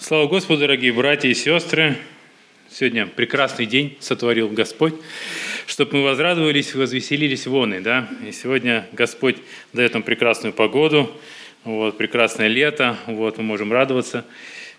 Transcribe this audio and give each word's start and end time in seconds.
Слава 0.00 0.28
Господу, 0.28 0.60
дорогие 0.60 0.92
братья 0.92 1.28
и 1.28 1.34
сестры! 1.34 1.96
Сегодня 2.70 3.08
прекрасный 3.08 3.66
день 3.66 3.96
сотворил 3.98 4.48
Господь, 4.48 4.94
чтобы 5.66 5.96
мы 5.96 6.04
возрадовались 6.04 6.72
и 6.72 6.78
возвеселились 6.78 7.48
вон 7.48 7.74
и, 7.74 7.80
да? 7.80 8.08
И 8.24 8.30
сегодня 8.30 8.86
Господь 8.92 9.38
дает 9.72 9.94
нам 9.94 10.04
прекрасную 10.04 10.52
погоду, 10.52 11.10
вот, 11.64 11.98
прекрасное 11.98 12.46
лето, 12.46 12.96
вот, 13.06 13.38
мы 13.38 13.42
можем 13.42 13.72
радоваться 13.72 14.24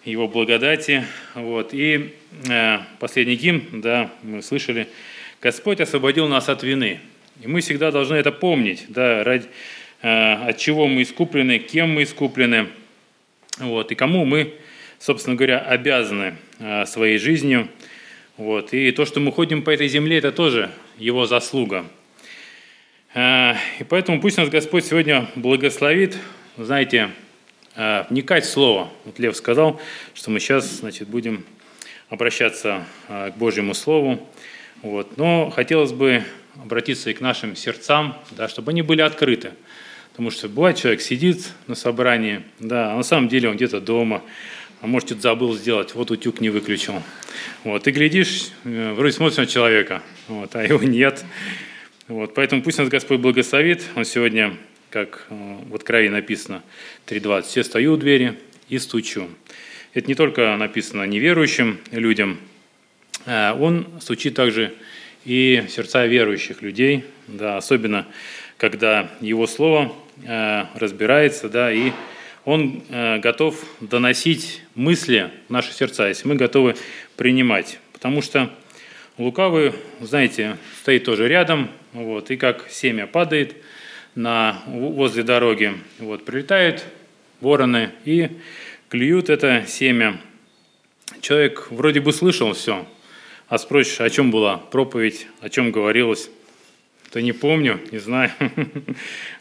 Его 0.06 0.30
благодати, 0.30 1.04
вот. 1.36 1.74
И 1.74 2.14
э, 2.50 2.80
последний 3.00 3.36
гимн, 3.36 3.82
да, 3.82 4.10
мы 4.24 4.42
слышали, 4.42 4.88
Господь 5.42 5.82
освободил 5.82 6.30
нас 6.30 6.48
от 6.48 6.64
вины. 6.64 7.02
И 7.42 7.48
мы 7.48 7.60
всегда 7.60 7.92
должны 7.92 8.16
это 8.16 8.32
помнить, 8.32 8.86
да, 8.88 9.26
ради, 9.26 9.48
э, 10.02 10.34
от 10.48 10.58
чего 10.58 10.88
мы 10.88 11.02
искуплены, 11.02 11.60
кем 11.60 11.90
мы 11.96 12.04
искуплены, 12.04 12.70
вот, 13.58 13.92
и 13.92 13.96
кому 13.96 14.24
мы 14.24 14.54
собственно 15.00 15.36
говоря, 15.36 15.60
обязаны 15.60 16.36
а, 16.60 16.86
своей 16.86 17.18
жизнью. 17.18 17.70
Вот. 18.38 18.74
И 18.74 18.92
то, 18.92 19.06
что 19.06 19.20
мы 19.20 19.32
ходим 19.32 19.64
по 19.64 19.70
этой 19.70 19.88
земле, 19.88 20.18
это 20.18 20.32
тоже 20.32 20.70
Его 20.98 21.26
заслуга. 21.26 21.86
А, 23.16 23.56
и 23.80 23.84
поэтому 23.86 24.22
пусть 24.22 24.38
нас 24.38 24.50
Господь 24.50 24.86
сегодня 24.86 25.28
благословит, 25.36 26.18
знаете, 26.58 27.12
а, 27.76 28.06
вникать 28.10 28.46
в 28.46 28.50
Слово. 28.50 28.90
Вот 29.06 29.18
Лев 29.20 29.36
сказал, 29.36 29.82
что 30.14 30.32
мы 30.32 30.40
сейчас 30.40 30.66
значит, 30.66 31.08
будем 31.08 31.46
обращаться 32.10 32.86
к 33.08 33.34
Божьему 33.38 33.74
Слову. 33.74 34.28
Вот. 34.82 35.18
Но 35.18 35.50
хотелось 35.50 35.94
бы 35.94 36.24
обратиться 36.62 37.10
и 37.10 37.14
к 37.14 37.22
нашим 37.22 37.56
сердцам, 37.56 38.16
да, 38.32 38.48
чтобы 38.48 38.72
они 38.72 38.82
были 38.82 39.02
открыты. 39.02 39.52
Потому 40.12 40.32
что 40.32 40.50
бывает, 40.50 40.76
человек 40.76 41.02
сидит 41.02 41.54
на 41.68 41.76
собрании, 41.76 42.42
да, 42.60 42.92
а 42.92 42.98
на 42.98 43.04
самом 43.04 43.30
деле 43.30 43.48
он 43.48 43.56
где-то 43.56 43.80
дома, 43.80 44.24
а 44.82 44.88
может, 44.88 45.10
что-то 45.10 45.22
забыл 45.22 45.56
сделать, 45.56 45.94
вот 45.96 46.12
утюг 46.12 46.40
не 46.40 46.50
выключил. 46.50 47.02
Вот, 47.64 47.88
и 47.88 47.92
глядишь, 47.92 48.52
э, 48.64 48.94
вроде 48.94 49.14
смотришь 49.14 49.38
на 49.38 49.46
человека, 49.46 50.02
вот, 50.28 50.56
а 50.56 50.64
его 50.64 50.82
нет. 50.84 51.26
Вот, 52.08 52.34
поэтому 52.34 52.62
пусть 52.62 52.78
нас 52.78 52.88
Господь 52.88 53.20
благословит. 53.20 53.84
Он 53.96 54.06
сегодня, 54.06 54.56
как 54.90 55.28
э, 55.30 55.58
в 55.70 55.76
Откровении 55.76 56.14
написано, 56.14 56.64
3.20, 57.08 57.42
«Все 57.44 57.64
стою 57.64 57.94
у 57.94 57.98
двери 57.98 58.40
и 58.70 58.80
стучу». 58.80 59.28
Это 59.94 60.08
не 60.08 60.16
только 60.16 60.56
написано 60.56 61.04
неверующим 61.04 61.80
людям, 61.92 62.40
а 63.26 63.54
он 63.60 63.88
стучит 64.00 64.36
также 64.36 64.74
и 65.26 65.66
сердца 65.68 66.06
верующих 66.06 66.62
людей, 66.62 67.04
да, 67.28 67.58
особенно 67.58 68.08
когда 68.58 69.12
его 69.20 69.46
слово 69.48 69.94
э, 70.24 70.66
разбирается, 70.76 71.50
да, 71.50 71.72
и 71.72 71.92
он 72.50 72.82
э, 72.90 73.20
готов 73.20 73.64
доносить 73.80 74.64
мысли 74.74 75.30
в 75.48 75.52
наши 75.52 75.72
сердца, 75.72 76.08
если 76.08 76.28
мы 76.28 76.34
готовы 76.34 76.76
принимать. 77.16 77.78
Потому 77.94 78.24
что 78.24 78.50
лукавый, 79.20 79.74
знаете, 80.02 80.58
стоит 80.82 81.04
тоже 81.04 81.28
рядом, 81.28 81.70
вот, 81.94 82.32
и 82.32 82.38
как 82.38 82.66
семя 82.72 83.06
падает 83.06 83.56
на, 84.16 84.64
возле 84.66 85.22
дороги, 85.22 85.76
вот, 86.00 86.26
прилетают 86.26 86.84
вороны 87.40 87.92
и 88.04 88.30
клюют 88.88 89.30
это 89.30 89.66
семя. 89.68 90.20
Человек 91.22 91.68
вроде 91.70 92.00
бы 92.00 92.12
слышал 92.12 92.54
все, 92.54 92.88
а 93.48 93.60
спросишь, 93.60 94.02
о 94.02 94.10
чем 94.10 94.32
была 94.32 94.58
проповедь, 94.58 95.28
о 95.42 95.50
чем 95.50 95.72
говорилось, 95.72 96.32
то 97.12 97.22
не 97.22 97.32
помню, 97.32 97.80
не 97.92 98.00
знаю. 98.00 98.32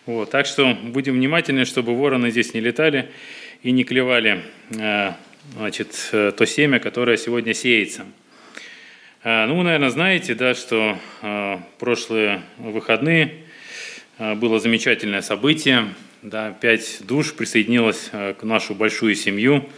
Вот, 0.06 0.30
так 0.30 0.46
что 0.46 0.74
будем 0.74 1.14
внимательны, 1.14 1.66
чтобы 1.66 1.94
вороны 1.94 2.30
здесь 2.30 2.54
не 2.54 2.60
летали 2.60 3.10
и 3.62 3.72
не 3.72 3.84
клевали 3.84 4.42
э, 4.70 5.12
значит, 5.54 6.08
э, 6.12 6.32
то 6.34 6.46
семя, 6.46 6.78
которое 6.78 7.18
сегодня 7.18 7.52
сеется. 7.52 8.06
Э, 9.22 9.44
ну, 9.44 9.58
вы, 9.58 9.64
наверное, 9.64 9.90
знаете, 9.90 10.34
да, 10.34 10.54
что 10.54 10.98
прошлые 11.78 12.40
выходные 12.56 13.34
было 14.18 14.58
замечательное 14.60 15.20
событие. 15.20 15.88
Да, 16.22 16.56
пять 16.58 17.00
душ 17.06 17.34
присоединилось 17.34 18.10
к 18.10 18.38
нашу 18.42 18.74
большую 18.74 19.14
семью. 19.14 19.68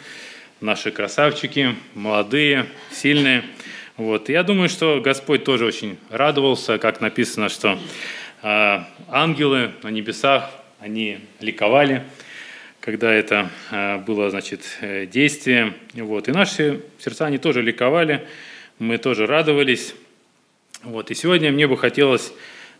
Наши 0.60 0.92
красавчики, 0.92 1.74
молодые, 1.94 2.66
сильные– 2.92 3.42
вот. 4.00 4.30
Я 4.30 4.44
думаю, 4.44 4.70
что 4.70 4.98
Господь 5.02 5.44
тоже 5.44 5.66
очень 5.66 5.98
радовался, 6.08 6.78
как 6.78 7.02
написано, 7.02 7.50
что 7.50 7.78
э, 8.42 8.78
ангелы 9.08 9.72
на 9.82 9.88
небесах, 9.88 10.50
они 10.78 11.18
ликовали, 11.38 12.04
когда 12.80 13.12
это 13.12 13.50
э, 13.70 13.98
было 13.98 14.30
значит, 14.30 14.62
э, 14.80 15.04
действие. 15.04 15.74
Вот. 15.92 16.28
И 16.28 16.32
наши 16.32 16.80
сердца, 16.98 17.26
они 17.26 17.36
тоже 17.36 17.60
ликовали, 17.60 18.26
мы 18.78 18.96
тоже 18.96 19.26
радовались. 19.26 19.94
Вот. 20.82 21.10
И 21.10 21.14
сегодня 21.14 21.52
мне 21.52 21.68
бы 21.68 21.76
хотелось 21.76 22.32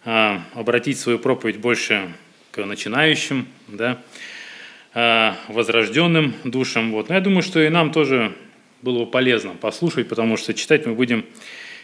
э, 0.07 0.39
обратить 0.55 0.99
свою 0.99 1.19
проповедь 1.19 1.59
больше 1.59 2.15
к 2.51 2.65
начинающим, 2.65 3.47
да, 3.69 4.03
возрожденным 5.49 6.35
душам. 6.45 6.93
Вот. 6.93 7.11
Но 7.11 7.15
я 7.15 7.21
думаю, 7.21 7.43
что 7.43 7.61
и 7.61 7.69
нам 7.69 7.93
тоже 7.93 8.35
было 8.83 9.05
бы 9.05 9.11
полезно 9.11 9.55
послушать, 9.55 10.09
потому 10.09 10.37
что 10.37 10.55
читать 10.55 10.87
мы 10.87 10.95
будем 10.95 11.27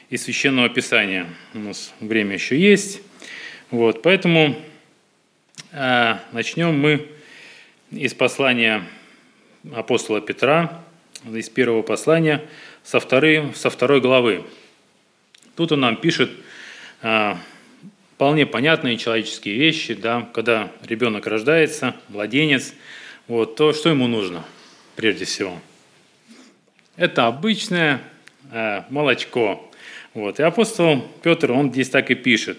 из 0.09 0.25
Священного 0.25 0.69
Писания. 0.69 1.27
У 1.55 1.59
нас 1.59 1.93
время 2.01 2.35
еще 2.35 2.59
есть. 2.59 3.03
Вот, 3.71 4.03
поэтому 4.03 4.57
э, 5.73 6.15
начнем 6.33 6.79
мы 6.79 7.09
из 7.91 8.15
послания 8.15 8.85
апостола 9.75 10.21
Петра, 10.21 10.83
из 11.25 11.49
первого 11.49 11.83
послания, 11.83 12.43
со 12.85 13.01
второй, 13.01 13.53
со 13.55 13.69
второй 13.69 14.01
главы. 14.01 14.45
Тут 15.57 15.73
он 15.73 15.81
нам 15.81 15.97
пишет 15.97 16.31
э, 17.03 17.35
вполне 18.15 18.47
понятные 18.47 18.97
человеческие 18.97 19.57
вещи, 19.57 19.95
да, 19.95 20.29
когда 20.33 20.71
ребенок 20.85 21.27
рождается, 21.27 21.97
младенец, 22.09 22.75
вот, 23.27 23.57
то, 23.57 23.73
что 23.73 23.91
ему 23.91 24.07
нужно 24.07 24.45
прежде 24.95 25.25
всего– 25.25 25.61
это 26.97 27.27
обычное 27.27 28.01
э, 28.51 28.83
молочко. 28.91 29.71
Вот. 30.15 30.41
И 30.41 30.43
апостол 30.43 31.07
Петр, 31.23 31.53
он 31.53 31.71
здесь 31.71 31.91
так 31.91 32.11
и 32.11 32.15
пишет. 32.15 32.59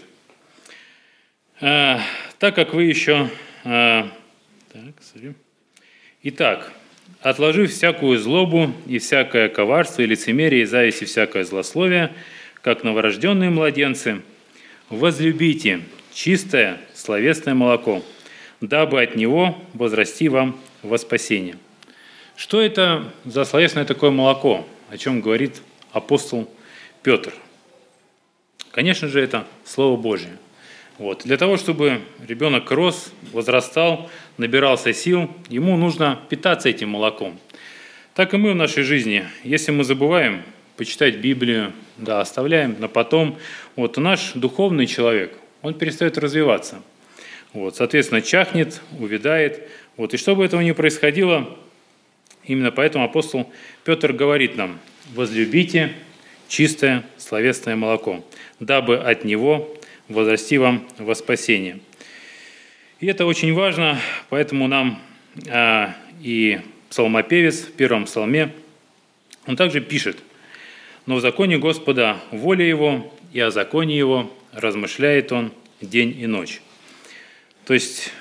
Э, 1.60 1.98
так 2.40 2.56
как 2.56 2.74
вы 2.74 2.84
еще... 2.84 3.30
Э, 3.64 4.04
так, 4.72 4.94
sorry. 5.02 5.34
Итак, 6.24 6.72
отложив 7.22 7.72
всякую 7.72 8.20
злобу 8.20 8.72
и 8.86 9.00
всякое 9.00 9.50
коварство 9.50 10.02
и 10.02 10.06
лицемерие, 10.06 10.64
и 10.64 10.66
зависть 10.66 11.02
и 11.02 11.06
всякое 11.06 11.44
злословие, 11.44 12.14
как 12.62 12.84
новорожденные 12.84 13.50
младенцы, 13.50 14.22
возлюбите 14.90 15.82
чистое 16.14 16.80
словесное 16.94 17.54
молоко, 17.54 18.04
дабы 18.62 19.02
от 19.02 19.16
него 19.16 19.58
возрасти 19.74 20.30
вам 20.30 20.60
во 20.84 20.98
спасение. 20.98 21.58
Что 22.38 22.62
это 22.62 23.12
за 23.26 23.46
словесное 23.46 23.84
такое 23.84 24.12
молоко, 24.12 24.64
о 24.92 24.98
чем 25.00 25.22
говорит 25.22 25.64
апостол 25.92 26.48
Петр? 27.02 27.34
Конечно 28.70 29.08
же, 29.08 29.20
это 29.20 29.48
Слово 29.66 30.00
Божье. 30.00 30.30
Вот. 31.00 31.24
Для 31.26 31.38
того, 31.38 31.58
чтобы 31.58 32.02
ребенок 32.28 32.70
рос, 32.70 33.12
возрастал, 33.34 34.08
набирался 34.38 34.94
сил, 34.94 35.32
ему 35.50 35.78
нужно 35.78 36.20
питаться 36.30 36.70
этим 36.70 36.90
молоком. 36.90 37.40
Так 38.14 38.36
и 38.36 38.38
мы 38.38 38.52
в 38.52 38.56
нашей 38.56 38.84
жизни. 38.84 39.26
Если 39.44 39.72
мы 39.72 39.84
забываем 39.84 40.44
почитать 40.76 41.16
Библию, 41.16 41.74
да, 41.98 42.22
оставляем 42.22 42.80
на 42.80 42.88
потом, 42.88 43.40
вот 43.76 43.98
наш 43.98 44.34
духовный 44.34 44.86
человек, 44.86 45.36
он 45.64 45.74
перестает 45.74 46.20
развиваться. 46.20 46.84
Вот, 47.54 47.78
соответственно, 47.78 48.22
чахнет, 48.22 48.80
увядает. 49.00 49.68
Вот, 49.96 50.14
и 50.14 50.18
чтобы 50.18 50.46
этого 50.46 50.62
не 50.62 50.76
происходило, 50.76 51.58
Именно 52.48 52.72
поэтому 52.72 53.04
апостол 53.04 53.52
Петр 53.84 54.14
говорит 54.14 54.56
нам, 54.56 54.80
возлюбите 55.14 55.94
чистое 56.48 57.04
словесное 57.18 57.76
молоко, 57.76 58.26
дабы 58.60 58.98
от 58.98 59.26
него 59.26 59.78
возрасти 60.08 60.58
вам 60.58 60.88
во 60.98 61.14
спасение. 61.14 61.80
И 63.00 63.08
это 63.08 63.26
очень 63.26 63.54
важно, 63.54 64.00
поэтому 64.30 64.68
нам 64.68 65.02
а, 65.50 65.96
и 66.22 66.60
псалмопевец 66.90 67.64
в 67.64 67.74
первом 67.74 68.06
псалме, 68.06 68.54
он 69.46 69.56
также 69.56 69.82
пишет, 69.82 70.18
«Но 71.06 71.16
в 71.16 71.22
законе 71.22 71.58
Господа 71.58 72.18
воля 72.32 72.66
его, 72.66 73.14
и 73.34 73.40
о 73.40 73.52
законе 73.52 73.98
его 73.98 74.34
размышляет 74.54 75.32
он 75.32 75.52
день 75.82 76.18
и 76.20 76.26
ночь». 76.28 76.62
То 77.66 77.74
есть 77.74 78.12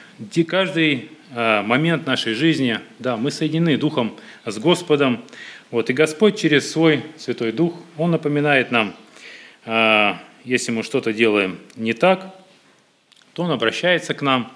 каждый 0.49 1.11
момент 1.37 2.07
нашей 2.07 2.33
жизни, 2.33 2.81
да, 2.99 3.19
мы 3.19 3.31
соединены 3.31 3.77
Духом 3.77 4.17
с 4.47 4.59
Господом, 4.59 5.23
вот, 5.71 5.91
и 5.91 5.93
Господь 5.93 6.39
через 6.39 6.71
свой 6.71 7.03
Святой 7.19 7.53
Дух, 7.53 7.75
Он 7.99 8.13
напоминает 8.13 8.71
нам, 8.71 8.95
а, 9.65 10.19
если 10.45 10.71
мы 10.71 10.83
что-то 10.83 11.13
делаем 11.13 11.59
не 11.75 11.93
так, 11.93 12.35
то 13.33 13.43
Он 13.43 13.51
обращается 13.51 14.15
к 14.15 14.23
нам 14.23 14.53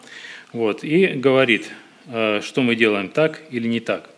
вот, 0.53 0.85
и 0.85 1.06
говорит, 1.09 1.71
а, 2.06 2.41
что 2.43 2.62
мы 2.62 2.77
делаем 2.77 3.09
так 3.09 3.43
или 3.50 3.67
не 3.67 3.81
так. 3.81 4.09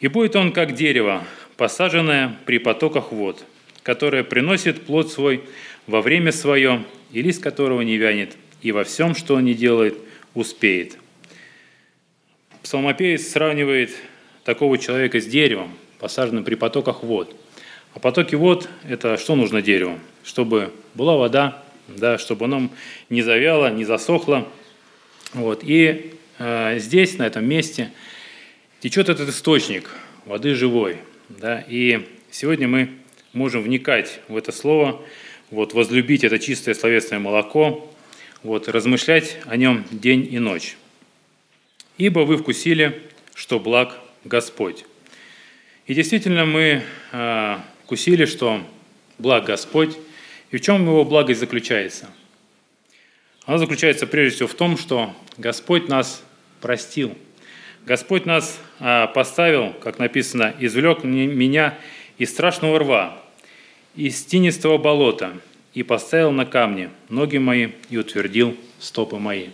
И 0.00 0.08
будет 0.08 0.36
он 0.36 0.52
как 0.52 0.74
дерево, 0.74 1.24
посаженное 1.56 2.36
при 2.46 2.58
потоках 2.58 3.12
вод, 3.12 3.44
которое 3.82 4.24
приносит 4.24 4.86
плод 4.86 5.12
свой 5.12 5.44
во 5.86 6.02
время 6.02 6.32
свое, 6.32 6.84
и 7.12 7.22
лист 7.22 7.42
которого 7.42 7.82
не 7.82 7.96
вянет, 7.96 8.36
и 8.60 8.72
во 8.72 8.84
всем, 8.84 9.14
что 9.14 9.36
он 9.36 9.44
не 9.44 9.54
делает, 9.54 9.96
успеет. 10.34 10.98
Псалмопевец 12.64 13.28
сравнивает 13.28 13.90
такого 14.42 14.78
человека 14.78 15.20
с 15.20 15.26
деревом, 15.26 15.70
посаженным 15.98 16.44
при 16.44 16.54
потоках 16.54 17.02
вод. 17.02 17.36
А 17.92 17.98
потоки 17.98 18.34
вод– 18.34 18.70
это 18.88 19.18
что 19.18 19.36
нужно 19.36 19.60
дереву? 19.60 20.00
Чтобы 20.24 20.72
была 20.94 21.16
вода, 21.16 21.62
да, 21.88 22.16
чтобы 22.16 22.46
оно 22.46 22.70
не 23.10 23.20
завяло, 23.20 23.70
не 23.70 23.84
засохло. 23.84 24.48
Вот. 25.34 25.60
И 25.62 26.14
э, 26.38 26.78
здесь, 26.78 27.18
на 27.18 27.26
этом 27.26 27.46
месте, 27.46 27.90
течет 28.80 29.10
этот 29.10 29.28
источник 29.28 29.90
воды 30.24 30.54
живой. 30.54 30.96
Да? 31.28 31.62
И 31.68 32.08
сегодня 32.30 32.66
мы 32.66 32.88
можем 33.34 33.60
вникать 33.60 34.20
в 34.28 34.38
это 34.38 34.52
слово, 34.52 35.02
вот, 35.50 35.74
возлюбить 35.74 36.24
это 36.24 36.38
чистое 36.38 36.74
словесное 36.74 37.18
молоко, 37.18 37.94
вот, 38.42 38.68
размышлять 38.68 39.36
о 39.44 39.58
нем 39.58 39.84
день 39.90 40.26
и 40.32 40.38
ночь. 40.38 40.78
«Ибо 41.96 42.20
вы 42.20 42.36
вкусили, 42.36 43.02
что 43.34 43.60
благ 43.60 43.98
Господь». 44.24 44.84
И 45.86 45.94
действительно 45.94 46.46
мы 46.46 46.82
э, 47.12 47.56
вкусили, 47.84 48.24
что 48.24 48.66
благ 49.18 49.44
Господь, 49.44 49.96
и 50.50 50.56
в 50.56 50.60
чем 50.60 50.82
его 50.82 51.04
благость 51.04 51.40
заключается? 51.40 52.08
Она 53.44 53.58
заключается 53.58 54.06
прежде 54.06 54.36
всего 54.36 54.48
в 54.48 54.54
том, 54.54 54.78
что 54.78 55.14
Господь 55.36 55.88
нас 55.88 56.24
простил. 56.60 57.16
Господь 57.84 58.24
нас 58.24 58.58
э, 58.80 59.06
поставил, 59.14 59.74
как 59.74 59.98
написано, 59.98 60.54
извлек 60.58 61.04
меня 61.04 61.78
из 62.16 62.30
страшного 62.30 62.78
рва, 62.78 63.22
из 63.94 64.24
тинистого 64.24 64.78
болота, 64.78 65.34
и 65.74 65.82
поставил 65.82 66.30
на 66.30 66.46
камни 66.46 66.88
ноги 67.08 67.36
мои 67.36 67.72
и 67.90 67.98
утвердил 67.98 68.56
стопы 68.78 69.16
мои. 69.16 69.48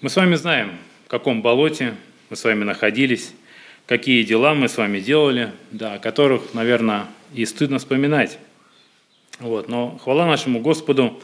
Мы 0.00 0.10
с 0.10 0.16
вами 0.16 0.34
знаем, 0.34 0.72
каком 1.12 1.42
болоте 1.42 1.94
мы 2.30 2.36
с 2.36 2.44
вами 2.44 2.64
находились, 2.64 3.34
какие 3.84 4.22
дела 4.22 4.54
мы 4.54 4.66
с 4.66 4.78
вами 4.78 4.98
делали, 4.98 5.52
да, 5.70 5.96
о 5.96 5.98
которых, 5.98 6.54
наверное, 6.54 7.04
и 7.34 7.44
стыдно 7.44 7.78
вспоминать. 7.78 8.38
Вот. 9.38 9.68
Но 9.68 9.98
хвала 10.02 10.24
нашему 10.24 10.60
Господу, 10.60 11.20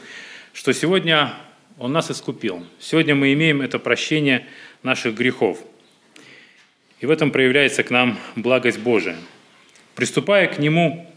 что 0.53 0.73
сегодня 0.73 1.33
Он 1.79 1.91
нас 1.91 2.11
искупил. 2.11 2.63
Сегодня 2.79 3.15
мы 3.15 3.33
имеем 3.33 3.63
это 3.63 3.79
прощение 3.79 4.45
наших 4.83 5.15
грехов. 5.15 5.57
И 6.99 7.07
в 7.07 7.09
этом 7.09 7.31
проявляется 7.31 7.81
к 7.81 7.89
нам 7.89 8.19
благость 8.35 8.77
Божия. 8.77 9.15
Приступая 9.95 10.45
к 10.49 10.59
Нему, 10.59 11.11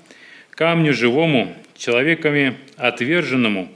камню 0.49 0.95
живому, 0.95 1.55
человеками 1.77 2.57
отверженному, 2.79 3.71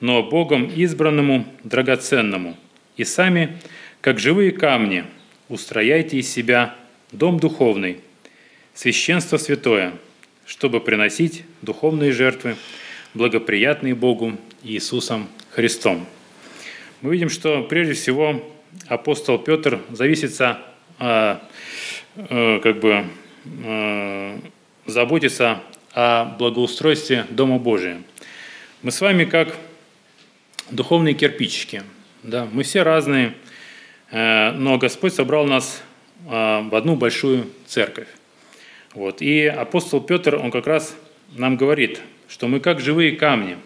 но 0.00 0.22
Богом 0.22 0.66
избранному, 0.66 1.46
драгоценному. 1.62 2.58
И 2.98 3.04
сами, 3.04 3.58
как 4.04 4.18
живые 4.18 4.52
камни, 4.52 5.06
устрояйте 5.48 6.18
из 6.18 6.30
себя 6.30 6.76
дом 7.10 7.40
духовный, 7.40 8.02
священство 8.74 9.38
святое, 9.38 9.94
чтобы 10.44 10.80
приносить 10.80 11.44
духовные 11.62 12.12
жертвы, 12.12 12.56
благоприятные 13.14 13.94
Богу 13.94 14.36
Иисусом 14.62 15.26
Христом. 15.52 16.06
Мы 17.00 17.12
видим, 17.12 17.30
что 17.30 17.62
прежде 17.62 17.94
всего 17.94 18.44
апостол 18.88 19.38
Петр 19.38 19.80
зависится, 19.88 20.58
а, 20.98 21.48
а, 22.16 22.60
как 22.60 22.80
бы 22.80 23.06
а, 23.64 24.38
заботится 24.84 25.62
о 25.94 26.26
благоустройстве 26.26 27.24
Дома 27.30 27.58
Божия. 27.58 28.02
Мы 28.82 28.90
с 28.90 29.00
вами 29.00 29.24
как 29.24 29.56
духовные 30.70 31.14
кирпичики. 31.14 31.84
Да? 32.22 32.46
Мы 32.52 32.64
все 32.64 32.82
разные, 32.82 33.28
э, 33.28 33.32
но 34.10 34.78
Господь 34.78 35.14
собрал 35.14 35.46
нас 35.46 35.82
э, 36.26 36.30
в 36.30 36.74
одну 36.74 36.96
большую 36.96 37.46
церковь. 37.66 38.08
Вот. 38.94 39.22
И 39.22 39.46
апостол 39.46 40.00
Петр, 40.00 40.36
он 40.36 40.50
как 40.50 40.66
раз 40.66 40.96
нам 41.36 41.56
говорит, 41.56 42.00
что 42.28 42.48
мы 42.48 42.60
как 42.60 42.80
живые 42.80 43.12
камни, 43.12 43.56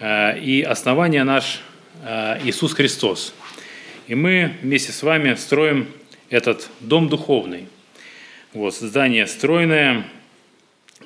э, 0.00 0.38
и 0.40 0.62
основание 0.62 1.24
наш 1.24 1.60
Иисус 2.44 2.74
Христос. 2.74 3.34
И 4.06 4.14
мы 4.14 4.52
вместе 4.62 4.92
с 4.92 5.02
вами 5.02 5.34
строим 5.34 5.88
этот 6.28 6.68
дом 6.80 7.08
духовный. 7.08 7.68
Вот, 8.52 8.74
здание 8.74 9.26
стройное, 9.26 10.04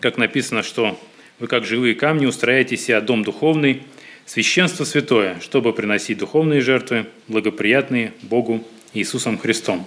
как 0.01 0.19
написано, 0.19 0.63
что 0.63 0.99
вы 1.39 1.47
как 1.47 1.65
живые 1.65 1.95
камни 1.95 2.27
устрояете 2.27 2.77
себя 2.77 3.01
дом 3.01 3.23
духовный, 3.23 3.83
священство 4.31 4.85
святое, 4.85 5.41
чтобы 5.41 5.73
приносить 5.73 6.19
духовные 6.19 6.61
жертвы, 6.61 7.07
благоприятные 7.27 8.13
Богу 8.23 8.65
Иисусом 8.95 9.39
Христом. 9.39 9.85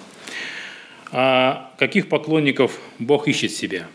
А 1.14 1.74
каких 1.80 2.10
поклонников 2.10 2.78
Бог 3.00 3.30
ищет 3.30 3.52
себе? 3.52 3.88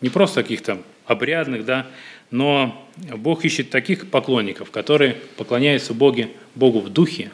Не 0.00 0.08
просто 0.08 0.42
каких-то 0.42 0.82
обрядных, 1.06 1.64
да, 1.64 1.86
но 2.32 2.84
Бог 2.96 3.44
ищет 3.44 3.70
таких 3.70 4.10
поклонников, 4.10 4.72
которые 4.72 5.18
поклоняются 5.36 5.94
Боге, 5.94 6.30
Богу 6.56 6.80
в 6.80 6.88
духе 6.88 7.30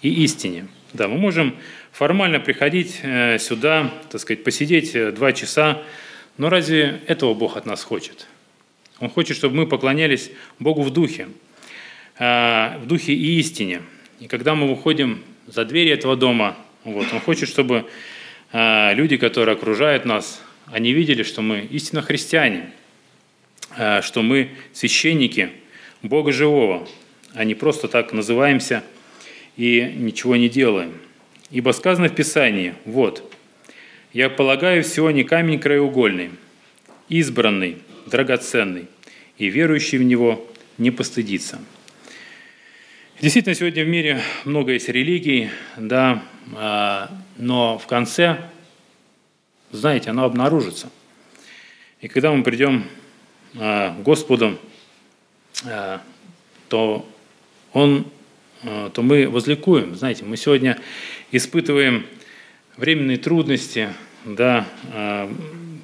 и 0.00 0.24
истине. 0.24 0.68
Да, 0.94 1.06
мы 1.06 1.18
можем 1.18 1.54
формально 1.92 2.40
приходить 2.40 3.00
э, 3.02 3.38
сюда, 3.38 3.92
так 4.10 4.22
сказать, 4.22 4.42
посидеть 4.42 4.94
э, 4.94 5.12
два 5.12 5.34
часа, 5.34 5.82
но 6.38 6.48
разве 6.48 7.02
этого 7.06 7.34
Бог 7.34 7.58
от 7.58 7.66
нас 7.66 7.84
хочет? 7.84 8.26
Он 8.98 9.10
хочет, 9.10 9.36
чтобы 9.36 9.56
мы 9.56 9.66
поклонялись 9.66 10.30
Богу 10.58 10.82
в 10.82 10.90
духе, 10.90 11.28
а, 12.18 12.78
в 12.82 12.86
духе 12.86 13.12
и 13.12 13.38
истине. 13.38 13.82
И 14.20 14.26
когда 14.26 14.54
мы 14.54 14.68
выходим 14.68 15.22
за 15.46 15.64
двери 15.64 15.90
этого 15.90 16.16
дома, 16.16 16.56
вот, 16.84 17.06
Он 17.12 17.20
хочет, 17.20 17.48
чтобы 17.48 17.86
а, 18.52 18.92
люди, 18.94 19.16
которые 19.16 19.54
окружают 19.54 20.04
нас, 20.04 20.40
они 20.66 20.92
видели, 20.92 21.22
что 21.22 21.42
мы 21.42 21.60
истинно 21.70 22.02
христиане, 22.02 22.70
а, 23.76 24.02
что 24.02 24.22
мы 24.22 24.50
священники 24.72 25.50
Бога 26.02 26.32
живого, 26.32 26.88
а 27.34 27.44
не 27.44 27.54
просто 27.54 27.88
так 27.88 28.12
называемся 28.12 28.82
и 29.56 29.92
ничего 29.96 30.36
не 30.36 30.48
делаем. 30.48 30.94
Ибо 31.50 31.72
сказано 31.72 32.08
в 32.08 32.14
Писании, 32.14 32.74
вот, 32.84 33.32
я 34.12 34.30
полагаю, 34.30 34.82
всего 34.82 35.10
не 35.10 35.24
камень 35.24 35.60
краеугольный, 35.60 36.30
избранный, 37.08 37.78
драгоценный, 38.06 38.86
и 39.38 39.48
верующий 39.48 39.98
в 39.98 40.02
него 40.02 40.46
не 40.78 40.90
постыдится. 40.90 41.60
Действительно, 43.20 43.54
сегодня 43.54 43.84
в 43.84 43.88
мире 43.88 44.20
много 44.44 44.72
есть 44.72 44.88
религий, 44.90 45.48
да, 45.78 46.22
а, 46.54 47.10
но 47.38 47.78
в 47.78 47.86
конце, 47.86 48.38
знаете, 49.72 50.10
оно 50.10 50.24
обнаружится. 50.24 50.90
И 52.02 52.08
когда 52.08 52.30
мы 52.30 52.42
придем 52.42 52.84
а, 53.56 53.94
к 53.94 54.02
Господу, 54.02 54.58
а, 55.64 56.02
то 56.68 57.08
он, 57.72 58.06
то 58.62 59.02
мы 59.02 59.28
возликуем. 59.28 59.94
Знаете, 59.94 60.24
мы 60.24 60.36
сегодня 60.36 60.78
испытываем 61.30 62.06
временные 62.76 63.18
трудности, 63.18 63.90
да, 64.24 64.66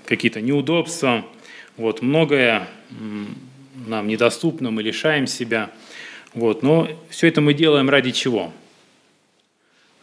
какие-то 0.06 0.40
неудобства, 0.40 1.24
вот, 1.76 2.02
многое 2.02 2.68
нам 3.86 4.06
недоступно, 4.06 4.70
мы 4.70 4.82
лишаем 4.82 5.26
себя. 5.26 5.70
Вот, 6.34 6.62
но 6.62 6.88
все 7.10 7.28
это 7.28 7.40
мы 7.40 7.54
делаем 7.54 7.90
ради 7.90 8.10
чего? 8.10 8.52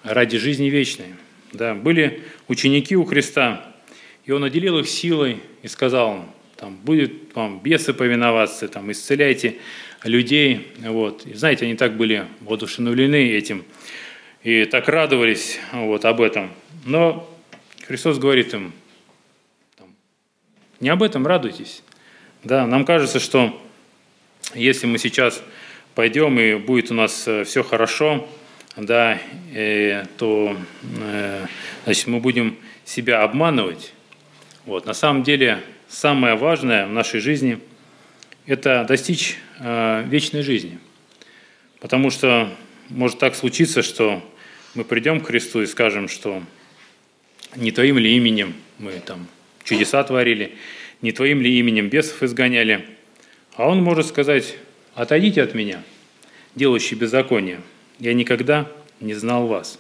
Ради 0.04 0.38
жизни 0.38 0.70
вечной. 0.70 1.14
Да, 1.54 1.74
были 1.74 2.22
ученики 2.48 2.96
у 2.96 3.06
Христа, 3.06 3.66
и 4.26 4.32
Он 4.32 4.42
наделил 4.42 4.78
их 4.80 4.88
силой 4.88 5.40
и 5.64 5.68
сказал, 5.68 6.26
там, 6.56 6.76
будет 6.76 7.34
вам 7.36 7.60
бесы 7.60 7.94
повиноваться, 7.94 8.68
там, 8.68 8.92
исцеляйте 8.92 9.56
людей. 10.04 10.68
Вот. 10.80 11.26
И 11.26 11.34
знаете, 11.34 11.66
они 11.66 11.76
так 11.76 11.98
были 11.98 12.26
воодушевлены 12.42 13.32
этим 13.32 13.64
и 14.44 14.66
так 14.66 14.88
радовались 14.88 15.60
вот, 15.72 16.06
об 16.06 16.22
этом. 16.22 16.52
Но 16.86 17.30
Христос 17.88 18.20
говорит 18.20 18.54
им, 18.54 18.74
не 20.80 20.90
об 20.90 21.04
этом 21.04 21.26
радуйтесь. 21.26 21.84
Да, 22.44 22.66
нам 22.66 22.86
кажется, 22.86 23.20
что 23.20 23.62
если 24.56 24.88
мы 24.88 24.98
сейчас 24.98 25.42
пойдем 25.96 26.40
и 26.40 26.56
будет 26.56 26.92
у 26.92 26.94
нас 26.94 27.28
э, 27.28 27.44
все 27.44 27.64
хорошо, 27.64 28.28
да, 28.78 29.20
э, 29.54 30.06
то 30.18 30.56
э, 31.02 31.46
значит, 31.84 32.08
мы 32.08 32.20
будем 32.20 32.58
себя 32.86 33.24
обманывать. 33.24 33.94
Вот. 34.66 34.86
На 34.86 34.94
самом 34.94 35.24
деле 35.24 35.60
самое 35.88 36.36
важное 36.36 36.86
в 36.86 36.92
нашей 36.92 37.20
жизни– 37.20 37.60
это 38.46 38.84
достичь 38.88 39.38
э, 39.60 40.04
вечной 40.08 40.42
жизни. 40.42 40.80
Потому 41.80 42.10
что 42.10 42.50
может 42.90 43.20
так 43.20 43.36
случиться, 43.36 43.84
что 43.84 44.24
мы 44.74 44.84
придем 44.84 45.22
к 45.22 45.28
Христу 45.28 45.62
и 45.62 45.68
скажем, 45.68 46.08
что 46.08 46.42
не 47.56 47.72
твоим 47.72 47.98
ли 47.98 48.16
именем 48.16 48.56
мы 48.78 48.94
там 49.06 49.28
чудеса 49.70 50.04
творили, 50.04 50.56
не 51.02 51.12
твоим 51.12 51.42
ли 51.42 51.60
именем 51.60 51.90
бесов 51.90 52.24
изгоняли. 52.24 52.86
А 53.56 53.68
он 53.68 53.84
может 53.84 54.08
сказать, 54.08 54.56
отойдите 54.96 55.44
от 55.44 55.54
меня, 55.54 55.84
делающий 56.56 56.98
беззаконие, 56.98 57.62
я 58.00 58.14
никогда 58.14 58.70
не 59.00 59.14
знал 59.14 59.48
вас. 59.48 59.80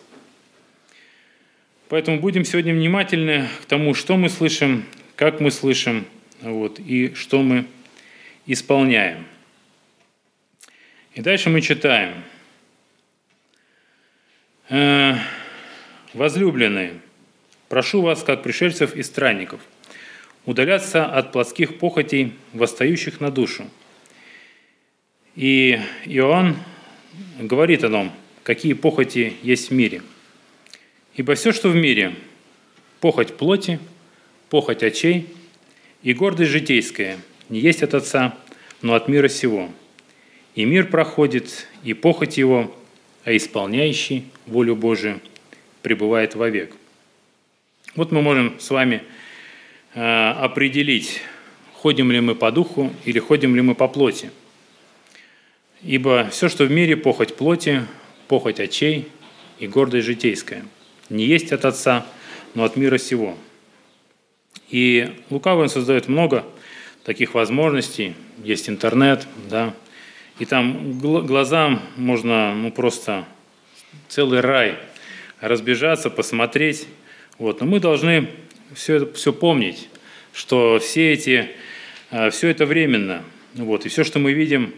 Поэтому 1.90 2.20
будем 2.20 2.46
сегодня 2.46 2.74
внимательны 2.74 3.48
к 3.64 3.66
тому, 3.66 3.96
что 3.96 4.16
мы 4.16 4.30
слышим, 4.30 4.86
как 5.16 5.40
мы 5.40 5.50
слышим, 5.50 6.06
вот, 6.42 6.80
и 6.80 7.16
что 7.16 7.42
мы 7.42 7.66
исполняем. 8.46 9.26
И 11.16 11.22
дальше 11.22 11.50
мы 11.50 11.62
читаем. 11.62 12.14
«Э, 14.70 15.16
«Возлюбленные, 16.14 16.94
прошу 17.70 18.02
вас, 18.02 18.24
как 18.24 18.44
пришельцев 18.44 18.96
и 18.96 19.02
странников, 19.02 19.62
удаляться 20.50 21.06
от 21.06 21.32
плотских 21.32 21.78
похотей, 21.78 22.34
восстающих 22.54 23.20
на 23.22 23.30
душу. 23.30 23.70
И 25.36 25.80
Иоанн 26.06 26.58
говорит 27.40 27.84
о 27.84 27.90
том, 27.90 28.12
какие 28.42 28.74
похоти 28.74 29.34
есть 29.44 29.70
в 29.70 29.74
мире. 29.74 30.02
Ибо 31.14 31.36
все, 31.36 31.52
что 31.52 31.70
в 31.70 31.76
мире, 31.76 32.16
похоть 33.00 33.38
плоти, 33.38 33.80
похоть 34.50 34.82
очей 34.82 35.28
и 36.02 36.16
гордость 36.16 36.50
житейская, 36.50 37.20
не 37.50 37.60
есть 37.60 37.84
от 37.84 37.94
Отца, 37.94 38.36
но 38.82 38.96
от 38.96 39.08
мира 39.08 39.28
сего. 39.28 39.70
И 40.56 40.66
мир 40.66 40.88
проходит, 40.90 41.68
и 41.84 41.94
похоть 41.94 42.40
его, 42.40 42.76
а 43.24 43.38
исполняющий 43.38 44.26
волю 44.48 44.76
Божию 44.76 45.22
пребывает 45.84 46.34
вовек. 46.34 46.76
Вот 47.96 48.12
мы 48.12 48.24
можем 48.24 48.60
с 48.60 48.72
вами 48.72 49.04
определить, 50.02 51.22
ходим 51.74 52.12
ли 52.12 52.20
мы 52.20 52.36
по 52.36 52.52
духу 52.52 52.94
или 53.06 53.20
ходим 53.20 53.56
ли 53.56 53.62
мы 53.62 53.76
по 53.76 53.88
плоти. 53.88 54.32
Ибо 55.84 56.30
все, 56.32 56.50
что 56.50 56.66
в 56.66 56.72
мире, 56.72 56.98
похоть 56.98 57.36
плоти, 57.36 57.86
похоть 58.28 58.60
очей 58.60 59.08
и 59.60 59.68
гордость 59.68 60.06
житейская, 60.06 60.66
не 61.10 61.26
есть 61.26 61.52
от 61.52 61.66
Отца, 61.66 62.06
но 62.54 62.64
от 62.64 62.76
мира 62.76 62.98
сего. 62.98 63.38
И 64.70 65.22
лукавый 65.30 65.64
он 65.64 65.70
создает 65.70 66.08
много 66.08 66.46
таких 67.04 67.34
возможностей. 67.34 68.16
Есть 68.44 68.70
интернет, 68.70 69.28
да, 69.50 69.74
и 70.40 70.46
там 70.46 71.00
глазам 71.00 71.82
можно 71.98 72.56
ну, 72.56 72.72
просто 72.72 73.26
целый 74.08 74.40
рай 74.40 74.78
разбежаться, 75.42 76.10
посмотреть. 76.10 76.88
Вот. 77.38 77.60
Но 77.60 77.66
мы 77.66 77.82
должны 77.82 78.30
все, 78.74 79.12
все 79.14 79.34
помнить, 79.34 79.90
что 80.34 80.80
все 80.80 81.14
эти, 81.14 81.50
а, 82.12 82.30
все 82.30 82.50
это 82.50 82.66
временно. 82.66 83.24
Вот. 83.56 83.86
И 83.86 83.90
все, 83.90 84.04
что 84.04 84.20
мы 84.20 84.34
видим, 84.34 84.74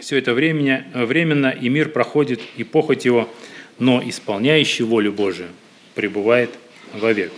все 0.00 0.18
это 0.18 0.34
временно, 0.34 0.84
временно, 0.94 1.48
и 1.48 1.68
мир 1.68 1.88
проходит, 1.88 2.40
и 2.56 2.64
похоть 2.64 3.04
его, 3.04 3.32
но 3.78 4.02
исполняющий 4.04 4.84
волю 4.84 5.12
Божию 5.12 5.48
пребывает 5.94 6.50
вовек. 6.92 7.32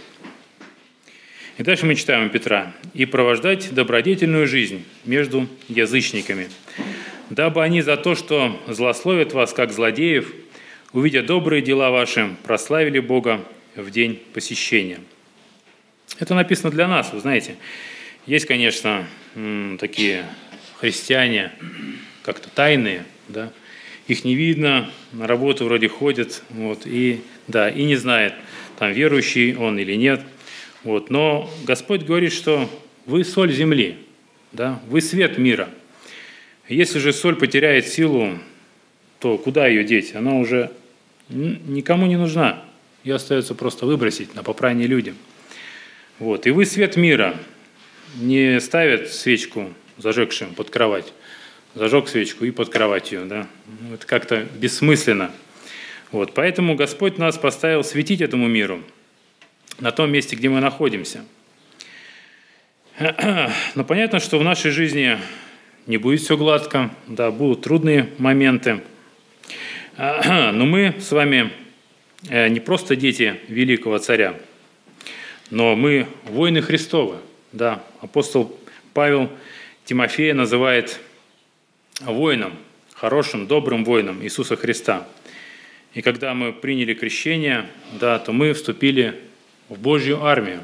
И 1.59 1.63
дальше 1.63 1.87
мы 1.87 1.95
читаем 1.95 2.31
Петра. 2.31 2.75
«И 2.95 3.07
провождать 3.07 3.73
добродетельную 3.73 4.47
жизнь 4.47 4.85
между 5.05 5.49
язычниками, 5.69 6.49
дабы 7.31 7.63
они 7.63 7.83
за 7.83 7.97
то, 7.97 8.15
что 8.15 8.61
злословят 8.67 9.33
вас, 9.33 9.53
как 9.53 9.73
злодеев, 9.73 10.33
увидя 10.93 11.23
добрые 11.23 11.63
дела 11.63 11.91
ваши, 11.91 12.35
прославили 12.43 12.99
Бога 12.99 13.45
в 13.77 13.91
день 13.91 14.21
посещения». 14.33 15.01
Это 16.19 16.35
написано 16.35 16.71
для 16.71 16.89
нас, 16.89 17.13
вы 17.13 17.21
знаете. 17.21 17.57
Есть, 18.27 18.47
конечно, 18.47 19.07
такие 19.79 20.25
христиане, 20.79 21.53
как-то 22.23 22.49
тайные, 22.51 23.05
да, 23.29 23.53
их 24.07 24.25
не 24.25 24.35
видно, 24.35 24.91
на 25.13 25.27
работу 25.27 25.65
вроде 25.65 25.89
ходят, 25.89 26.43
вот, 26.51 26.83
и, 26.87 27.23
да, 27.49 27.69
и 27.69 27.85
не 27.85 27.97
знает, 27.97 28.35
там 28.79 28.93
верующий 28.93 29.57
он 29.57 29.79
или 29.79 29.95
нет. 29.95 30.21
Вот, 30.85 31.11
но 31.11 31.51
Господь 31.65 32.03
говорит, 32.03 32.33
что 32.33 32.69
вы 33.07 33.25
соль 33.25 33.53
земли, 33.53 33.97
да, 34.53 34.81
вы 34.89 35.01
свет 35.01 35.39
мира– 35.39 35.69
если 36.69 37.01
же 37.01 37.13
соль 37.13 37.37
потеряет 37.37 37.87
силу, 37.87 38.39
то 39.19 39.37
куда 39.37 39.67
ее 39.67 39.85
деть? 39.85 40.15
Она 40.15 40.37
уже 40.37 40.71
никому 41.29 42.07
не 42.07 42.17
нужна. 42.17 42.65
Ее 43.05 43.17
остается 43.17 43.55
просто 43.55 43.85
выбросить 43.85 44.35
на 44.35 44.43
попрание 44.43 44.87
людям. 44.87 45.17
Вот. 46.23 46.47
И 46.47 46.53
вы 46.53 46.67
свет 46.67 46.97
мира. 46.97 47.35
Не 48.15 48.61
ставят 48.61 49.13
свечку 49.13 49.75
зажегшим 49.99 50.55
под 50.55 50.71
кровать. 50.71 51.13
Зажег 51.75 52.07
свечку 52.07 52.45
и 52.45 52.53
под 52.53 52.69
кроватью. 52.69 53.27
Да? 53.27 53.49
Ну, 53.81 53.95
это 53.95 54.07
как-то 54.07 54.47
бессмысленно. 54.55 55.33
Вот. 56.13 56.33
Поэтому 56.33 56.77
Господь 56.77 57.19
нас 57.19 57.37
поставил 57.39 57.83
светить 57.83 58.21
этому 58.21 58.47
миру 58.47 58.85
на 59.81 59.91
том 59.91 60.13
месте, 60.13 60.37
где 60.37 60.49
мы 60.49 60.61
находимся. 60.61 61.25
Но 63.75 63.83
понятно, 63.85 64.21
что 64.21 64.39
в 64.39 64.45
нашей 64.45 64.71
жизни 64.71 65.19
не 65.89 65.97
будет 65.97 66.21
все 66.21 66.37
гладко, 66.37 66.95
да, 67.09 67.33
будут 67.33 67.63
трудные 67.63 68.11
моменты. 68.19 68.81
Но 69.99 70.67
мы 70.67 70.95
с 71.01 71.11
вами 71.11 71.51
э, 72.29 72.47
не 72.47 72.61
просто 72.61 72.95
дети 72.95 73.41
великого 73.49 73.99
царя, 73.99 74.37
но 75.53 75.77
мы 75.77 76.07
воины 76.25 76.63
Христовы. 76.63 77.19
Да, 77.53 77.85
апостол 78.01 78.59
Павел 78.95 79.31
Тимофея 79.85 80.33
называет 80.33 80.99
воином, 82.01 82.55
хорошим, 82.95 83.47
добрым 83.47 83.85
воином 83.85 84.23
Иисуса 84.25 84.57
Христа. 84.57 85.07
И 85.93 86.01
когда 86.01 86.33
мы 86.33 86.55
приняли 86.55 86.95
крещение, 86.95 87.67
да, 88.01 88.19
то 88.19 88.33
мы 88.33 88.55
вступили 88.55 89.21
в 89.69 89.79
Божью 89.79 90.25
армию, 90.25 90.61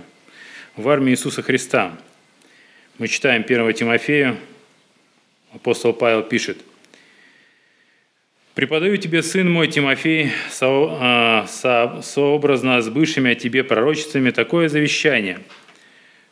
в 0.74 0.88
армию 0.88 1.12
Иисуса 1.12 1.42
Христа. 1.42 1.94
Мы 2.96 3.08
читаем 3.08 3.42
1 3.42 3.74
Тимофею, 3.74 4.38
апостол 5.52 5.92
Павел 5.92 6.22
пишет, 6.22 6.64
«Преподаю 8.58 8.96
тебе, 8.96 9.22
сын 9.22 9.48
мой 9.48 9.68
Тимофей, 9.68 10.32
со, 10.50 10.66
а, 10.66 11.46
со, 11.46 12.00
сообразно 12.02 12.82
с 12.82 12.88
бывшими 12.88 13.30
о 13.30 13.34
тебе 13.36 13.62
пророчествами, 13.62 14.30
такое 14.30 14.68
завещание, 14.68 15.38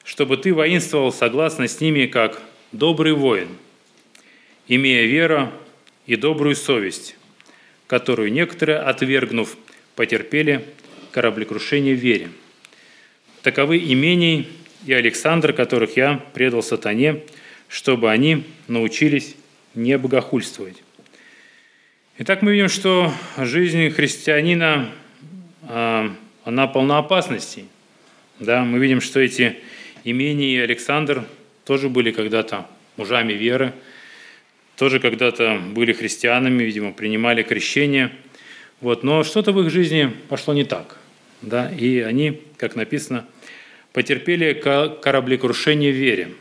чтобы 0.03 0.37
ты 0.37 0.53
воинствовал 0.53 1.13
согласно 1.13 1.69
с 1.69 1.81
ними, 1.81 2.07
как 2.07 2.43
добрый 2.73 3.13
воин, 3.13 3.47
имея 4.67 5.07
веру 5.07 5.53
и 6.07 6.17
добрую 6.17 6.57
совесть, 6.57 7.17
которую 7.87 8.33
некоторые, 8.33 8.79
отвергнув, 8.79 9.57
потерпели 9.95 10.65
кораблекрушение 11.13 11.95
в 11.95 12.01
вере. 12.01 12.31
Таковы 13.43 13.79
имений 13.79 14.49
и 14.85 14.93
Александр, 14.93 15.53
которых 15.53 15.97
я 15.97 16.21
предал 16.35 16.65
сатане, 16.65 17.23
чтобы 17.69 18.11
они 18.11 18.43
научились 18.67 19.37
не 19.77 19.97
богохульствовать. 19.97 20.83
Итак, 22.19 22.43
мы 22.43 22.53
видим, 22.53 22.69
что 22.69 23.13
жизнь 23.37 23.91
христианина, 23.91 24.91
а, 25.69 26.11
она 26.45 26.67
полна 26.67 26.99
опасностей. 26.99 27.67
Да, 28.41 28.65
мы 28.65 28.79
видим, 28.79 29.01
что 29.01 29.21
эти 29.21 29.57
имения 30.05 30.57
и 30.57 30.59
Александр 30.59 31.25
тоже 31.65 31.89
были 31.89 32.11
когда-то 32.11 32.67
мужами 32.97 33.33
веры, 33.33 33.73
тоже 34.77 34.99
когда-то 35.01 35.61
были 35.73 35.93
христианами, 35.93 36.63
видимо, 36.63 36.93
принимали 36.93 37.43
крещение. 37.43 38.13
Вот, 38.81 39.03
но 39.03 39.23
что-то 39.25 39.53
в 39.53 39.61
их 39.61 39.71
жизни 39.71 40.13
пошло 40.29 40.55
не 40.55 40.65
так. 40.65 40.99
Да, 41.43 41.71
и 41.71 42.01
они, 42.01 42.41
как 42.57 42.77
написано, 42.77 43.27
потерпели 43.93 44.53
кораблекрушение 44.55 45.93
в 45.93 45.97
вере– 45.97 46.29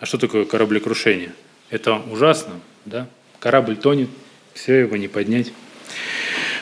а 0.00 0.06
что 0.06 0.16
такое 0.16 0.46
кораблекрушение? 0.46 1.34
Это 1.68 1.96
ужасно, 1.96 2.54
да? 2.86 3.06
Корабль 3.38 3.76
тонет, 3.76 4.08
все 4.54 4.76
его 4.76 4.96
не 4.96 5.08
поднять. 5.08 5.52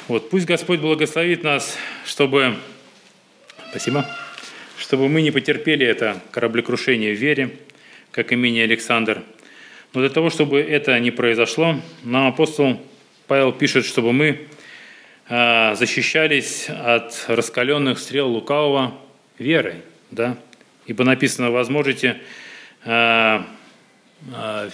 Вот, 0.06 0.30
пусть 0.30 0.46
Господь 0.46 0.80
благословит 0.80 1.42
нас, 1.42 1.76
чтобы, 2.06 2.56
спасибо, 3.70 4.08
чтобы 4.78 5.08
мы 5.08 5.22
не 5.22 5.30
потерпели 5.30 5.86
это 5.86 6.20
кораблекрушение 6.30 7.14
в 7.14 7.18
вере, 7.18 7.56
как 8.10 8.32
имени 8.32 8.60
Александр. 8.60 9.22
Но 9.92 10.00
для 10.00 10.10
того, 10.10 10.30
чтобы 10.30 10.60
это 10.60 10.98
не 11.00 11.10
произошло, 11.10 11.80
нам 12.04 12.28
апостол 12.28 12.80
Павел 13.26 13.52
пишет, 13.52 13.84
чтобы 13.84 14.12
мы 14.12 14.46
а, 15.28 15.74
защищались 15.74 16.68
от 16.68 17.24
раскаленных 17.28 17.98
стрел 17.98 18.28
лукавого 18.28 18.98
верой. 19.38 19.76
Да? 20.10 20.38
Ибо 20.86 21.04
написано, 21.04 21.50
возможете 21.50 22.18
Э, 22.84 23.42
э, 24.32 24.70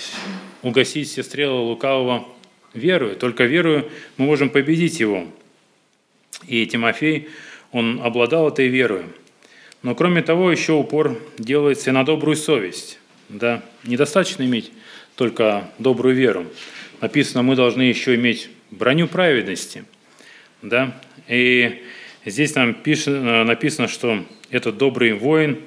угасить 0.63 1.09
все 1.09 1.23
стрелы 1.23 1.61
лукавого 1.61 2.29
верою. 2.75 3.17
Только 3.17 3.45
верою 3.45 3.91
мы 4.17 4.27
можем 4.27 4.51
победить 4.51 5.01
его. 5.01 5.27
И 6.47 6.67
Тимофей, 6.67 7.29
он 7.73 8.01
обладал 8.03 8.49
этой 8.49 8.69
верой. 8.69 9.05
Но 9.83 9.95
кроме 9.95 10.23
того, 10.23 10.51
еще 10.51 10.73
упор 10.73 11.19
делается 11.39 11.93
на 11.93 12.05
добрую 12.05 12.37
совесть. 12.37 12.99
Да? 13.29 13.63
Недостаточно 13.85 14.43
иметь 14.43 14.73
только 15.17 15.71
добрую 15.79 16.15
веру. 16.15 16.47
Написано, 17.01 17.43
мы 17.43 17.57
должны 17.57 17.83
еще 17.83 18.15
иметь 18.15 18.49
броню 18.71 19.09
праведности. 19.09 19.85
Да? 20.63 20.99
И 21.29 21.83
здесь 22.25 22.55
нам 22.55 22.75
пишет, 22.75 23.23
написано, 23.23 23.89
что 23.89 24.25
этот 24.51 24.79
добрый 24.79 25.13
воин 25.13 25.61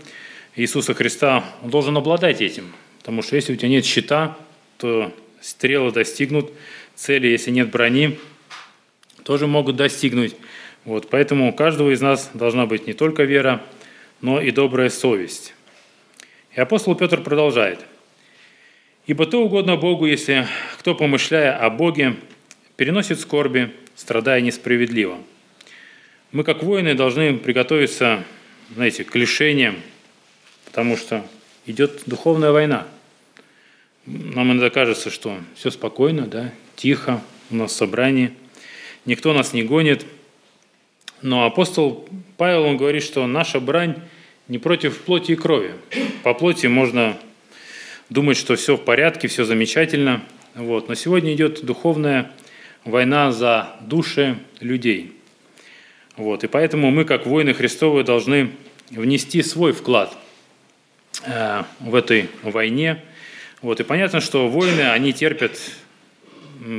Иисуса 0.56 0.94
Христа 0.94 1.44
он 1.62 1.70
должен 1.70 1.96
обладать 1.98 2.42
этим. 2.42 2.74
Потому 3.00 3.22
что 3.22 3.36
если 3.36 3.54
у 3.54 3.56
тебя 3.56 3.70
нет 3.70 3.86
щита, 3.86 4.38
то 4.78 5.14
стрелы 5.42 5.92
достигнут 5.92 6.52
цели, 6.98 7.28
если 7.28 7.52
нет 7.52 7.70
брони, 7.70 8.20
тоже 9.24 9.48
могут 9.48 9.78
достигнуть. 9.78 10.36
Вот, 10.84 11.10
поэтому 11.10 11.50
у 11.50 11.54
каждого 11.54 11.92
из 11.92 12.02
нас 12.02 12.32
должна 12.34 12.66
быть 12.66 12.88
не 12.88 12.94
только 12.94 13.24
вера, 13.24 13.62
но 14.22 14.42
и 14.42 14.52
добрая 14.52 14.90
совесть. 14.90 15.54
И 16.56 16.60
апостол 16.60 16.96
Петр 16.96 17.22
продолжает. 17.22 17.80
«Ибо 19.06 19.26
то 19.26 19.44
угодно 19.44 19.78
Богу, 19.78 20.06
если 20.06 20.48
кто, 20.80 20.96
помышляя 20.96 21.56
о 21.58 21.70
Боге, 21.70 22.16
переносит 22.76 23.20
скорби, 23.20 23.72
страдая 23.96 24.42
несправедливо». 24.42 25.18
Мы, 26.34 26.44
как 26.44 26.62
воины, 26.62 26.94
должны 26.94 27.38
приготовиться, 27.38 28.24
знаете, 28.76 29.06
к 29.06 29.16
лишениям, 29.16 29.78
потому 30.66 30.98
что 30.98 31.26
идет 31.66 32.04
духовная 32.06 32.52
война. 32.52 32.86
Нам 34.06 34.52
иногда 34.52 34.70
кажется, 34.70 35.10
что 35.10 35.38
все 35.56 35.70
спокойно, 35.70 36.28
да, 36.28 36.54
тихо, 36.78 37.22
у 37.52 37.56
нас 37.56 37.76
собрание, 37.76 38.32
никто 39.06 39.34
нас 39.34 39.52
не 39.52 39.64
гонит– 39.64 40.06
но 41.22 41.46
апостол 41.46 42.08
Павел, 42.38 42.64
он 42.64 42.78
говорит, 42.78 43.04
что 43.04 43.26
наша 43.26 43.60
брань 43.60 43.96
не 44.48 44.60
против 44.60 45.00
плоти 45.00 45.32
и 45.32 45.36
крови. 45.36 45.74
По 46.24 46.34
плоти 46.34 46.68
можно 46.68 47.18
думать, 48.10 48.38
что 48.38 48.56
все 48.56 48.78
в 48.78 48.82
порядке, 48.84 49.28
все 49.28 49.44
замечательно. 49.44 50.24
Вот. 50.54 50.88
Но 50.88 50.96
сегодня 50.96 51.34
идет 51.34 51.66
духовная 51.66 52.32
война 52.86 53.32
за 53.32 53.76
души 53.82 54.38
людей. 54.60 55.14
Вот. 56.18 56.44
И 56.44 56.48
поэтому 56.48 56.92
мы, 56.92 57.04
как 57.04 57.26
воины 57.26 57.54
Христовы, 57.54 58.04
должны 58.04 58.52
внести 58.92 59.42
свой 59.42 59.74
вклад 59.74 60.16
э, 61.26 61.64
в 61.80 61.96
этой 61.96 62.30
войне. 62.44 63.04
Вот. 63.64 63.80
И 63.80 63.84
понятно, 63.84 64.22
что 64.22 64.48
воины, 64.48 64.82
они 64.82 65.14
терпят 65.14 65.60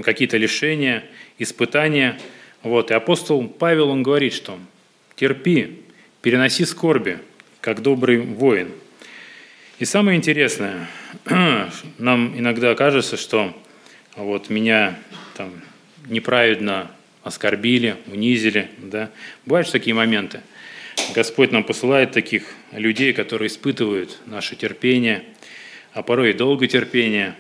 какие-то 0.05 0.37
лишения, 0.37 1.05
испытания– 1.39 2.19
вот, 2.63 2.91
и 2.91 2.95
апостол 2.95 3.47
Павел, 3.47 3.91
он 3.91 4.03
говорит, 4.03 4.33
что 4.33 4.59
терпи, 5.15 5.81
переноси 6.23 6.65
скорби, 6.65 7.19
как 7.61 7.83
добрый 7.83 8.19
воин. 8.19 8.73
И 9.79 9.85
самое 9.85 10.19
интересное, 10.19 10.89
нам 11.99 12.39
иногда 12.39 12.75
кажется, 12.75 13.17
что 13.17 13.57
вот 14.17 14.51
меня 14.51 14.99
там 15.37 15.53
неправедно 16.09 16.91
оскорбили, 17.23 17.97
унизили. 18.07 18.69
Да? 18.79 19.11
Бывают 19.47 19.69
же 19.69 19.73
такие 19.73 19.95
моменты. 19.95 20.41
Господь 21.15 21.53
нам 21.53 21.63
посылает 21.63 22.11
таких 22.11 22.43
людей, 22.73 23.13
которые 23.13 23.47
испытывают 23.47 24.19
наше 24.27 24.57
терпение, 24.57 25.23
а 25.93 26.03
порой 26.03 26.31
и 26.31 26.33
долготерпение. 26.33 27.37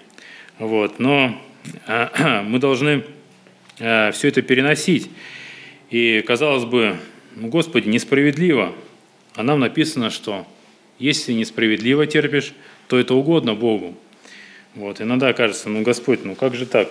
Вот. 0.60 1.00
Но 1.00 1.42
мы 1.86 2.58
должны 2.58 3.04
Э, 3.78 4.10
все 4.12 4.28
это 4.28 4.42
переносить. 4.42 5.10
И, 5.90 6.22
казалось 6.26 6.64
бы, 6.64 6.96
ну, 7.36 7.48
Господи, 7.48 7.88
несправедливо. 7.88 8.74
А 9.34 9.42
нам 9.42 9.60
написано, 9.60 10.10
что 10.10 10.46
если 10.98 11.32
несправедливо 11.32 12.06
терпишь, 12.06 12.52
то 12.88 12.98
это 12.98 13.14
угодно 13.14 13.54
Богу. 13.54 13.94
Вот. 14.74 15.00
Иногда 15.00 15.32
кажется, 15.32 15.68
ну, 15.68 15.82
Господь, 15.82 16.24
ну 16.24 16.34
как 16.34 16.54
же 16.54 16.66
так? 16.66 16.88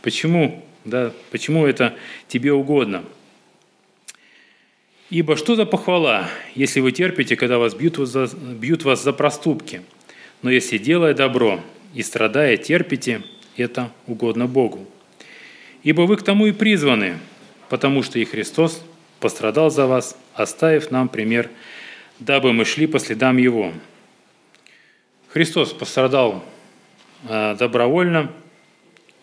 Почему? 0.00 0.64
Да, 0.84 1.12
почему 1.30 1.66
это 1.66 1.94
тебе 2.26 2.52
угодно? 2.52 3.04
Ибо 5.10 5.36
что 5.36 5.56
за 5.56 5.66
похвала, 5.66 6.28
если 6.54 6.80
вы 6.80 6.90
терпите, 6.90 7.36
когда 7.36 7.58
вас 7.58 7.74
бьют, 7.74 7.96
за, 7.96 8.26
бьют 8.34 8.82
вас 8.84 9.02
за 9.02 9.12
проступки? 9.12 9.82
Но 10.40 10.50
если 10.50 10.78
делая 10.78 11.12
добро 11.12 11.60
и 11.94 12.02
страдая 12.02 12.56
терпите, 12.56 13.22
это 13.56 13.90
угодно 14.06 14.46
Богу. 14.46 14.86
Ибо 15.82 16.02
вы 16.02 16.16
к 16.16 16.22
тому 16.22 16.46
и 16.46 16.52
призваны, 16.52 17.18
потому 17.68 18.02
что 18.02 18.18
и 18.18 18.24
Христос 18.24 18.82
пострадал 19.18 19.70
за 19.70 19.86
вас, 19.86 20.16
оставив 20.34 20.90
нам 20.90 21.08
пример, 21.08 21.50
дабы 22.18 22.52
мы 22.52 22.64
шли 22.64 22.86
по 22.86 22.98
следам 22.98 23.36
Его. 23.36 23.72
Христос 25.28 25.72
пострадал 25.72 26.44
э, 27.28 27.56
добровольно 27.58 28.30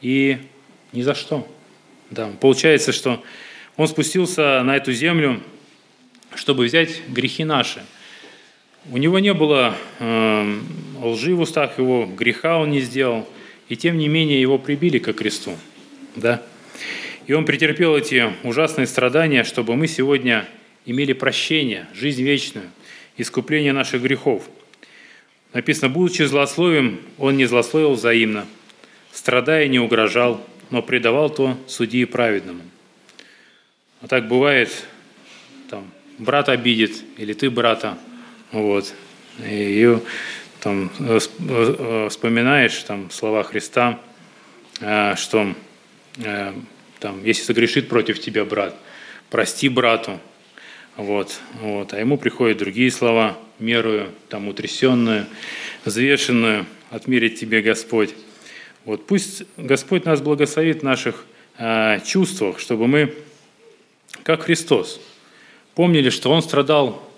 и 0.02 0.38
ни 0.92 1.02
за 1.02 1.15
что. 1.15 1.48
Да, 2.10 2.32
получается, 2.39 2.92
что 2.92 3.24
Он 3.78 3.88
спустился 3.88 4.63
на 4.63 4.76
эту 4.76 4.92
землю, 4.92 5.42
чтобы 6.34 6.65
взять 6.65 7.08
грехи 7.08 7.44
наши. 7.44 7.84
У 8.92 8.98
Него 8.98 9.20
не 9.20 9.34
было 9.34 9.76
э, 10.00 10.60
лжи 11.02 11.36
в 11.36 11.42
устах 11.42 11.78
Его, 11.78 12.06
греха 12.06 12.58
Он 12.58 12.72
не 12.72 12.82
сделал, 12.82 13.28
и 13.69 13.75
тем 13.75 13.97
не 13.97 14.08
менее 14.08 14.41
Его 14.41 14.58
прибили 14.58 14.97
ко 14.97 15.13
кресту. 15.13 15.55
Да? 16.15 16.43
И 17.27 17.34
Он 17.34 17.45
претерпел 17.45 17.95
эти 17.95 18.34
ужасные 18.43 18.88
страдания, 18.88 19.43
чтобы 19.43 19.75
мы 19.75 19.88
сегодня 19.88 20.47
имели 20.86 21.13
прощение, 21.13 21.88
жизнь 21.93 22.23
вечную, 22.23 22.69
искупление 23.17 23.71
наших 23.71 24.01
грехов. 24.01 24.49
Написано, 25.53 25.89
будучи 25.89 26.23
злословием, 26.23 26.99
Он 27.17 27.38
не 27.38 27.45
злословил 27.45 27.93
взаимно, 27.93 28.47
страдая 29.12 29.67
не 29.67 29.79
угрожал, 29.79 30.45
но 30.71 30.82
предавал 30.82 31.29
то 31.29 31.58
судьи 31.67 32.05
праведному. 32.05 32.62
А 34.01 34.08
так 34.08 34.27
бывает, 34.27 34.69
там, 35.69 35.89
брат 36.17 36.49
обидит, 36.49 37.03
или 37.17 37.34
ты 37.34 37.49
брата, 37.49 37.97
вот, 38.51 38.93
и 39.45 39.97
там, 40.62 40.91
э, 41.00 41.19
э, 41.39 42.08
вспоминаешь 42.10 42.84
там, 42.84 43.10
слова 43.12 43.43
Христа, 43.43 44.00
э, 44.82 45.15
что 45.15 45.54
там, 47.00 47.24
если 47.24 47.43
согрешит 47.43 47.88
против 47.88 48.19
тебя 48.19 48.43
брат, 48.43 48.76
прости 49.30 49.69
брату. 49.69 50.19
Вот, 50.98 51.39
вот. 51.62 51.93
А 51.93 52.00
ему 52.00 52.17
приходят 52.17 52.58
другие 52.58 52.91
слова, 52.91 53.38
мерую, 53.58 54.10
там, 54.28 54.50
утрясенную, 54.50 55.28
взвешенную, 55.86 56.65
отмерить 56.89 57.39
тебе 57.39 57.62
Господь. 57.62 58.13
Вот 58.84 59.08
пусть 59.08 59.43
Господь 59.56 60.04
нас 60.04 60.19
благословит 60.22 60.82
в 60.82 60.84
наших 60.84 61.26
э, 61.58 62.00
чувствах, 62.06 62.60
чтобы 62.60 62.88
мы, 62.88 63.13
как 64.24 64.43
Христос, 64.43 65.00
помнили, 65.76 66.10
что 66.10 66.32
Он 66.32 66.41
страдал 66.41 67.10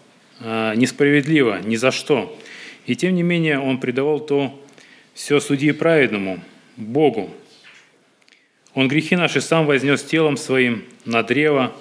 э, 0.41 0.73
несправедливо, 0.75 1.59
ни 1.63 1.75
за 1.75 1.91
что. 1.91 2.37
И 2.91 2.95
тем 2.97 3.15
не 3.15 3.23
менее 3.23 3.57
Он 3.57 3.79
предавал 3.79 4.19
то 4.19 4.61
все 5.13 5.39
судьи 5.39 5.71
праведному, 5.71 6.43
Богу, 6.75 7.31
он 8.73 8.89
грехи 8.89 9.15
наши 9.15 9.39
сам 9.39 9.65
вознес 9.65 10.03
телом 10.03 10.35
своим 10.35 10.83
на 11.05 11.23
древо, 11.23 11.73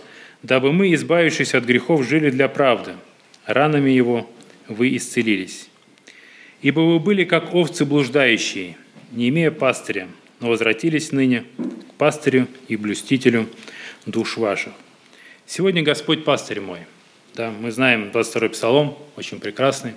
дабы 0.44 0.72
мы, 0.72 0.94
избавившись 0.94 1.54
от 1.54 1.64
грехов, 1.64 2.06
жили 2.06 2.30
для 2.30 2.46
правды. 2.46 2.92
Ранами 3.44 3.90
его 3.90 4.30
вы 4.68 4.94
исцелились. 4.94 5.68
Ибо 6.62 6.78
вы 6.78 7.00
были, 7.00 7.24
как 7.24 7.54
овцы 7.56 7.84
блуждающие, 7.84 8.76
не 9.10 9.30
имея 9.30 9.50
пастыря, 9.50 10.06
но 10.38 10.48
возвратились 10.48 11.10
ныне 11.10 11.42
к 11.88 11.94
пастырю 11.94 12.46
и 12.68 12.76
блюстителю 12.76 13.48
душ 14.06 14.36
ваших. 14.36 14.74
Сегодня 15.44 15.82
Господь 15.82 16.24
пастырь 16.24 16.60
мой. 16.60 16.78
Да, 17.34 17.50
мы 17.50 17.72
знаем 17.72 18.12
22-й 18.14 18.50
псалом, 18.50 18.96
очень 19.16 19.40
прекрасный. 19.40 19.94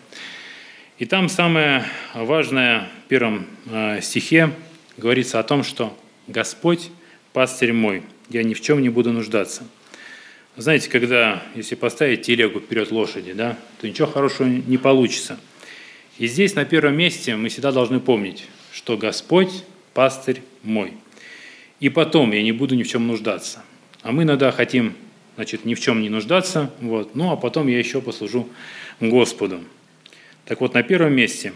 И 0.99 1.05
там 1.05 1.27
самое 1.27 1.85
важное 2.13 2.87
в 3.05 3.07
первом 3.07 3.47
э, 3.65 3.99
стихе 4.01 4.51
говорится 4.95 5.39
о 5.39 5.43
том, 5.43 5.63
что 5.63 5.97
Господь, 6.27 6.91
пастырь 7.33 7.73
мой, 7.73 8.03
я 8.29 8.43
ни 8.43 8.53
в 8.53 8.61
чем 8.61 8.79
не 8.79 8.89
буду 8.89 9.11
нуждаться. 9.11 9.63
Знаете, 10.55 10.91
когда, 10.91 11.41
если 11.55 11.73
поставить 11.73 12.21
телегу 12.21 12.59
вперед 12.59 12.91
лошади, 12.91 13.33
да, 13.33 13.57
то 13.81 13.87
ничего 13.87 14.07
хорошего 14.07 14.47
не 14.47 14.77
получится. 14.77 15.39
И 16.19 16.27
здесь 16.27 16.53
на 16.53 16.63
первом 16.63 16.95
месте 16.95 17.35
мы 17.35 17.49
всегда 17.49 17.71
должны 17.71 17.99
помнить, 17.99 18.45
что 18.71 18.95
Господь– 18.95 19.63
пастырь 19.95 20.43
мой. 20.61 20.93
И 21.79 21.89
потом 21.89 22.31
я 22.33 22.43
не 22.43 22.51
буду 22.51 22.75
ни 22.75 22.83
в 22.83 22.87
чем 22.87 23.07
нуждаться. 23.07 23.63
А 24.03 24.11
мы 24.11 24.23
иногда 24.23 24.51
хотим, 24.51 24.93
значит, 25.37 25.65
ни 25.65 25.73
в 25.73 25.79
чем 25.79 26.03
не 26.03 26.09
нуждаться, 26.09 26.71
вот, 26.81 27.15
ну 27.15 27.31
а 27.31 27.35
потом 27.35 27.67
я 27.67 27.79
еще 27.79 27.99
послужу 27.99 28.47
Господу. 28.99 29.59
Так 30.45 30.61
вот, 30.61 30.73
на 30.73 30.83
первом 30.83 31.13
месте, 31.13 31.53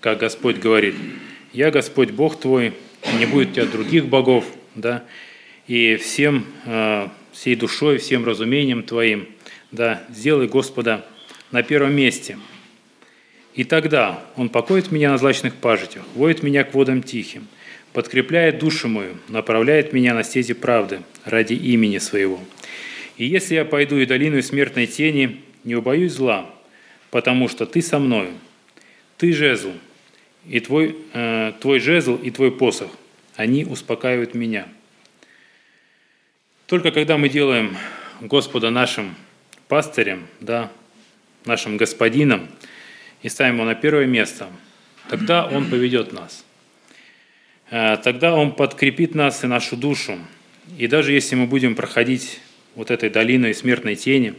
как 0.00 0.18
Господь 0.18 0.56
говорит, 0.56 0.94
«Я 1.52 1.70
Господь 1.70 2.10
Бог 2.10 2.40
твой, 2.40 2.72
не 3.18 3.26
будет 3.26 3.50
у 3.50 3.52
тебя 3.54 3.66
других 3.66 4.06
богов, 4.06 4.44
да, 4.74 5.04
и 5.66 5.96
всем 5.96 6.46
э, 6.64 7.08
всей 7.32 7.56
душой, 7.56 7.98
всем 7.98 8.24
разумением 8.24 8.82
Твоим. 8.82 9.26
Да, 9.70 10.04
сделай 10.10 10.46
Господа 10.46 11.04
на 11.50 11.62
первом 11.62 11.94
месте. 11.94 12.38
И 13.54 13.64
тогда 13.64 14.22
Он 14.36 14.48
покоит 14.48 14.92
меня 14.92 15.10
на 15.10 15.18
злачных 15.18 15.54
пажитях, 15.54 16.02
воет 16.14 16.42
меня 16.42 16.64
к 16.64 16.74
водам 16.74 17.02
тихим, 17.02 17.46
подкрепляет 17.92 18.58
душу 18.58 18.88
мою, 18.88 19.16
направляет 19.28 19.92
меня 19.92 20.14
на 20.14 20.22
стези 20.22 20.54
правды 20.54 21.00
ради 21.24 21.54
имени 21.54 21.98
Своего. 21.98 22.40
И 23.16 23.26
если 23.26 23.54
я 23.54 23.64
пойду 23.64 23.98
и 23.98 24.06
долину 24.06 24.40
смертной 24.42 24.86
тени, 24.86 25.42
не 25.64 25.74
убоюсь 25.74 26.12
зла, 26.12 26.50
потому 27.12 27.46
что 27.46 27.66
Ты 27.66 27.82
со 27.82 28.00
мною. 28.00 28.32
Ты 29.18 29.32
жезл, 29.32 29.72
и 30.48 30.58
твой, 30.58 30.96
э, 31.12 31.52
твой 31.60 31.78
жезл 31.78 32.16
и 32.16 32.30
твой 32.32 32.50
посох, 32.50 32.90
они 33.36 33.64
успокаивают 33.64 34.34
меня. 34.34 34.66
Только 36.66 36.90
когда 36.90 37.18
мы 37.18 37.28
делаем 37.28 37.76
Господа 38.20 38.70
нашим 38.70 39.14
пастырем, 39.68 40.26
да, 40.40 40.72
нашим 41.44 41.76
господином, 41.76 42.48
и 43.22 43.28
ставим 43.28 43.56
его 43.56 43.66
на 43.66 43.74
первое 43.74 44.06
место, 44.06 44.48
тогда 45.08 45.46
он 45.46 45.68
поведет 45.68 46.12
нас. 46.12 46.46
Э, 47.70 47.98
тогда 48.02 48.34
он 48.34 48.52
подкрепит 48.52 49.14
нас 49.14 49.44
и 49.44 49.46
нашу 49.46 49.76
душу. 49.76 50.18
И 50.78 50.86
даже 50.86 51.12
если 51.12 51.36
мы 51.36 51.46
будем 51.46 51.74
проходить 51.74 52.40
вот 52.74 52.90
этой 52.90 53.10
долиной 53.10 53.52
смертной 53.52 53.96
тени, 53.96 54.34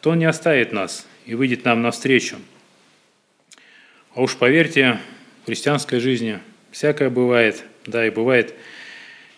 то 0.00 0.10
он 0.10 0.18
не 0.18 0.24
оставит 0.24 0.72
нас 0.72 1.06
и 1.30 1.34
выйдет 1.34 1.64
нам 1.64 1.80
навстречу. 1.80 2.38
А 4.16 4.20
уж 4.20 4.34
поверьте, 4.34 4.98
в 5.42 5.46
христианской 5.46 6.00
жизни 6.00 6.40
всякое 6.72 7.08
бывает, 7.08 7.62
да, 7.86 8.04
и 8.04 8.10
бывает 8.10 8.52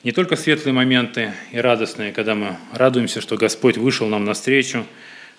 не 0.02 0.12
только 0.12 0.36
светлые 0.36 0.72
моменты 0.72 1.34
и 1.52 1.58
радостные, 1.58 2.12
когда 2.12 2.34
мы 2.34 2.56
радуемся, 2.72 3.20
что 3.20 3.36
Господь 3.36 3.76
вышел 3.76 4.08
нам 4.08 4.24
навстречу, 4.24 4.86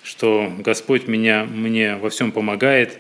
что 0.03 0.53
Господь 0.59 1.07
меня, 1.07 1.43
мне 1.45 1.95
во 1.95 2.11
всем 2.11 2.31
помогает. 2.31 2.99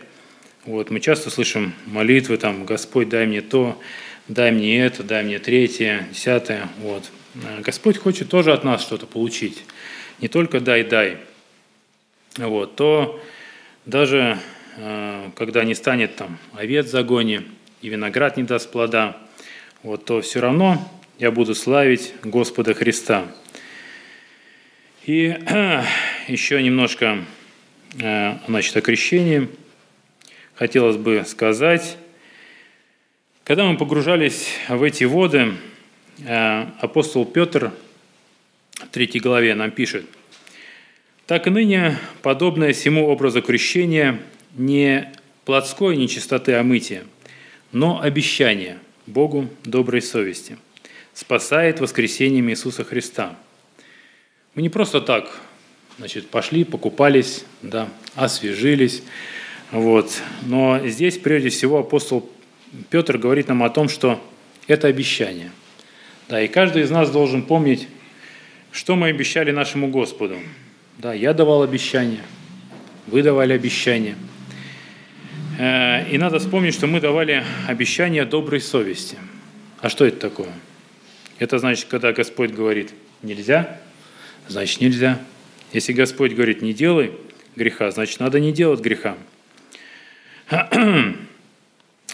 Вот, 0.65 0.89
мы 0.89 0.99
часто 0.99 1.29
слышим 1.29 1.75
молитвы, 1.85 2.37
там, 2.37 2.65
Господь, 2.65 3.07
дай 3.07 3.27
мне 3.27 3.41
то, 3.41 3.79
дай 4.27 4.51
мне 4.51 4.83
это, 4.83 5.03
дай 5.03 5.23
мне 5.23 5.37
третье, 5.37 6.07
десятое. 6.11 6.69
Вот. 6.79 7.03
Господь 7.59 7.99
хочет 7.99 8.29
тоже 8.29 8.51
от 8.51 8.63
нас 8.63 8.81
что-то 8.81 9.05
получить. 9.05 9.63
Не 10.19 10.27
только 10.27 10.59
дай, 10.59 10.83
дай. 10.83 11.19
Вот, 12.37 12.75
то 12.75 13.21
даже 13.85 14.39
Э, 14.75 15.29
когда 15.35 15.63
не 15.63 15.75
станет 15.75 16.15
там 16.15 16.39
овец 16.53 16.87
в 16.87 16.89
загоне 16.89 17.43
и 17.81 17.89
виноград 17.89 18.37
не 18.37 18.43
даст 18.43 18.71
плода, 18.71 19.17
вот, 19.83 20.05
то 20.05 20.21
все 20.21 20.39
равно 20.39 20.89
я 21.19 21.29
буду 21.29 21.53
славить 21.53 22.13
Господа 22.23 22.73
Христа. 22.73 23.27
И 25.05 25.27
еще 26.27 26.63
немножко 26.63 27.23
э, 28.01 28.37
значит, 28.47 28.75
о 28.75 28.81
крещении 28.81 29.47
хотелось 30.55 30.97
бы 30.97 31.23
сказать. 31.27 31.97
Когда 33.43 33.65
мы 33.65 33.77
погружались 33.77 34.47
в 34.69 34.81
эти 34.81 35.03
воды, 35.03 35.53
э, 36.25 36.65
апостол 36.79 37.25
Петр 37.25 37.71
в 38.73 38.87
третьей 38.87 39.19
главе 39.19 39.53
нам 39.53 39.69
пишет, 39.69 40.05
«Так 41.33 41.47
и 41.47 41.49
ныне, 41.49 41.97
подобное 42.21 42.73
всему 42.73 43.07
образу 43.07 43.41
крещения– 43.41 44.19
не 44.55 45.11
плотской 45.45 45.97
нечистоты 45.97 46.53
омытия, 46.53 47.05
но 47.71 47.99
обещание 47.99 48.77
Богу 49.07 49.49
доброй 49.63 50.03
совести 50.03 50.57
спасает 51.15 51.79
воскресением 51.79 52.51
Иисуса 52.51 52.83
Христа. 52.83 53.35
Мы 54.53 54.61
не 54.61 54.69
просто 54.69 55.01
так 55.01 55.41
значит, 55.97 56.29
пошли, 56.29 56.63
покупались, 56.65 57.45
да, 57.63 57.89
освежились, 58.13 59.01
вот. 59.71 60.21
но 60.45 60.87
здесь 60.87 61.17
прежде 61.17 61.49
всего 61.49 61.79
апостол 61.79 62.29
Петр 62.91 63.17
говорит 63.17 63.47
нам 63.47 63.63
о 63.63 63.71
том, 63.71 63.89
что 63.89 64.23
это 64.67 64.87
обещание. 64.87 65.49
Да, 66.29 66.39
и 66.39 66.47
каждый 66.47 66.83
из 66.83 66.91
нас 66.91 67.09
должен 67.09 67.41
помнить, 67.41 67.87
что 68.71 68.95
мы 68.95 69.07
обещали 69.07 69.49
нашему 69.49 69.87
Господу. 69.87 70.35
Да, 70.97 71.13
я 71.13 71.33
давал 71.33 71.63
обещание, 71.63 72.21
вы 73.07 73.23
давали 73.23 73.53
обещание– 73.53 74.15
Э, 75.57 76.09
и 76.09 76.17
надо 76.17 76.39
вспомнить, 76.39 76.73
что 76.73 76.87
мы 76.87 76.99
давали 76.99 77.43
обещание 77.67 78.25
доброй 78.25 78.61
совести. 78.61 79.17
А 79.81 79.89
что 79.89 80.05
это 80.05 80.17
такое? 80.17 80.51
Это 81.39 81.59
значит, 81.59 81.87
когда 81.89 82.11
Господь 82.11 82.51
говорит 82.51 82.93
«нельзя», 83.21 83.79
значит 84.47 84.81
«нельзя». 84.81 85.19
Если 85.71 85.93
Господь 85.93 86.33
говорит 86.33 86.61
«не 86.61 86.73
делай 86.73 87.11
греха», 87.55 87.91
значит 87.91 88.19
надо 88.19 88.39
не 88.39 88.51
делать 88.51 88.79
греха. 88.79 89.15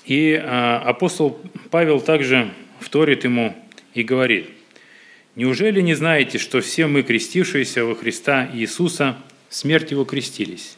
И 0.05 0.31
э, 0.31 0.39
апостол 0.39 1.39
Павел 1.69 2.01
также 2.01 2.51
вторит 2.79 3.23
ему 3.23 3.55
и 3.93 4.03
говорит, 4.03 4.49
«Неужели 5.35 5.81
не 5.81 5.95
знаете, 5.95 6.37
что 6.37 6.61
все 6.61 6.87
мы, 6.87 7.03
крестившиеся 7.03 7.85
во 7.85 7.95
Христа 7.95 8.49
Иисуса, 8.53 9.17
смерть 9.49 9.91
Его 9.91 10.05
крестились?» 10.05 10.77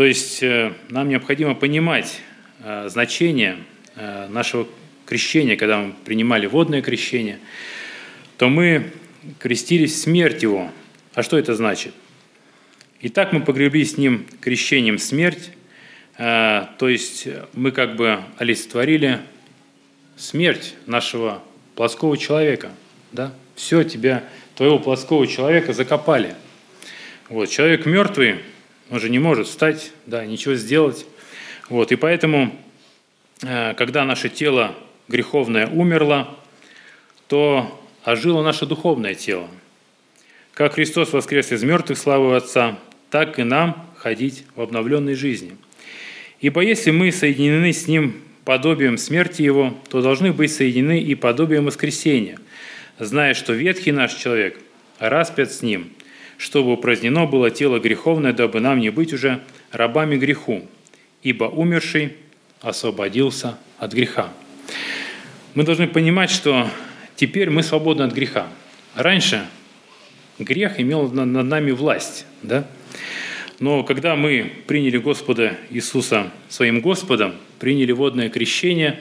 То 0.00 0.06
есть 0.06 0.42
э, 0.42 0.72
нам 0.88 1.10
необходимо 1.10 1.54
понимать 1.54 2.20
э, 2.60 2.88
значение 2.88 3.58
э, 3.96 4.28
нашего 4.28 4.66
крещения, 5.04 5.56
когда 5.56 5.78
мы 5.78 5.92
принимали 6.06 6.46
водное 6.46 6.80
крещение, 6.80 7.38
то 8.38 8.48
мы 8.48 8.92
крестились 9.38 9.92
в 9.92 9.98
смерть 9.98 10.42
Его. 10.42 10.70
А 11.12 11.22
что 11.22 11.36
это 11.36 11.54
значит? 11.54 11.92
Итак, 13.02 13.34
мы 13.34 13.40
погребли 13.40 13.84
с 13.84 13.98
Ним 13.98 14.26
крещением 14.40 14.98
смерть, 14.98 15.50
то 16.16 16.68
есть 16.80 17.26
мы 17.54 17.70
как 17.72 17.96
бы 17.96 18.20
олицетворили 18.38 19.20
смерть 20.16 20.74
нашего 20.86 21.42
плоского 21.76 22.16
человека. 22.16 22.70
Да? 23.12 23.32
Все, 23.54 23.84
тебя, 23.84 24.24
твоего 24.54 24.78
плоского 24.78 25.26
человека 25.26 25.72
закопали. 25.72 26.34
Вот, 27.28 27.48
человек 27.48 27.86
мертвый, 27.86 28.40
он 28.90 29.00
же 29.00 29.08
не 29.08 29.18
может 29.18 29.46
встать, 29.46 29.92
да, 30.06 30.24
ничего 30.24 30.54
сделать. 30.54 31.06
Вот, 31.68 31.92
и 31.92 31.96
поэтому, 31.96 32.54
э, 33.42 33.74
когда 33.74 34.04
наше 34.04 34.28
тело 34.28 34.74
греховное 35.08 35.66
умерло, 35.66 36.36
то 37.28 37.80
ожило 38.04 38.42
наше 38.42 38.66
духовное 38.66 39.14
тело. 39.14 39.48
Как 40.54 40.74
Христос 40.74 41.12
воскрес 41.12 41.52
из 41.52 41.62
мертвых 41.62 41.98
славы 41.98 42.36
Отца, 42.36 42.78
так 43.10 43.38
и 43.38 43.44
нам 43.44 43.86
ходить 43.96 44.44
в 44.56 44.60
обновленной 44.60 45.14
жизни. 45.14 45.56
Ибо 46.40 46.62
если 46.62 46.90
мы 46.90 47.12
соединены 47.12 47.72
с 47.72 47.86
Ним 47.86 48.22
подобием 48.44 48.98
смерти 48.98 49.42
Его, 49.42 49.76
то 49.90 50.00
должны 50.00 50.32
быть 50.32 50.52
соединены 50.52 51.00
и 51.00 51.14
подобием 51.14 51.66
воскресения, 51.66 52.38
зная, 53.04 53.34
что 53.34 53.52
ветхий 53.52 53.90
наш 53.90 54.14
человек 54.14 54.58
распят 55.00 55.50
с 55.50 55.62
Ним– 55.62 55.90
чтобы 56.40 56.72
упразднено 56.72 57.26
было 57.26 57.50
тело 57.50 57.78
греховное, 57.78 58.32
дабы 58.32 58.60
нам 58.60 58.80
не 58.80 58.88
быть 58.88 59.12
уже 59.12 59.42
рабами 59.72 60.16
греху, 60.16 60.66
ибо 61.22 61.44
умерший 61.44 62.14
освободился 62.62 63.58
от 63.78 63.92
греха. 63.92 64.32
Мы 65.54 65.64
должны 65.64 65.86
понимать, 65.86 66.30
что 66.30 66.70
теперь 67.14 67.50
мы 67.50 67.62
свободны 67.62 68.04
от 68.04 68.14
греха. 68.14 68.48
Раньше 68.94 69.46
грех 70.38 70.80
имел 70.80 71.10
над 71.10 71.44
нами 71.44 71.72
власть, 71.72 72.24
да? 72.42 72.66
Но 73.58 73.84
когда 73.84 74.16
мы 74.16 74.50
приняли 74.66 74.96
Господа 74.96 75.58
Иисуса 75.68 76.30
своим 76.48 76.80
Господом, 76.80 77.34
приняли 77.58 77.92
водное 77.92 78.30
крещение, 78.30 78.98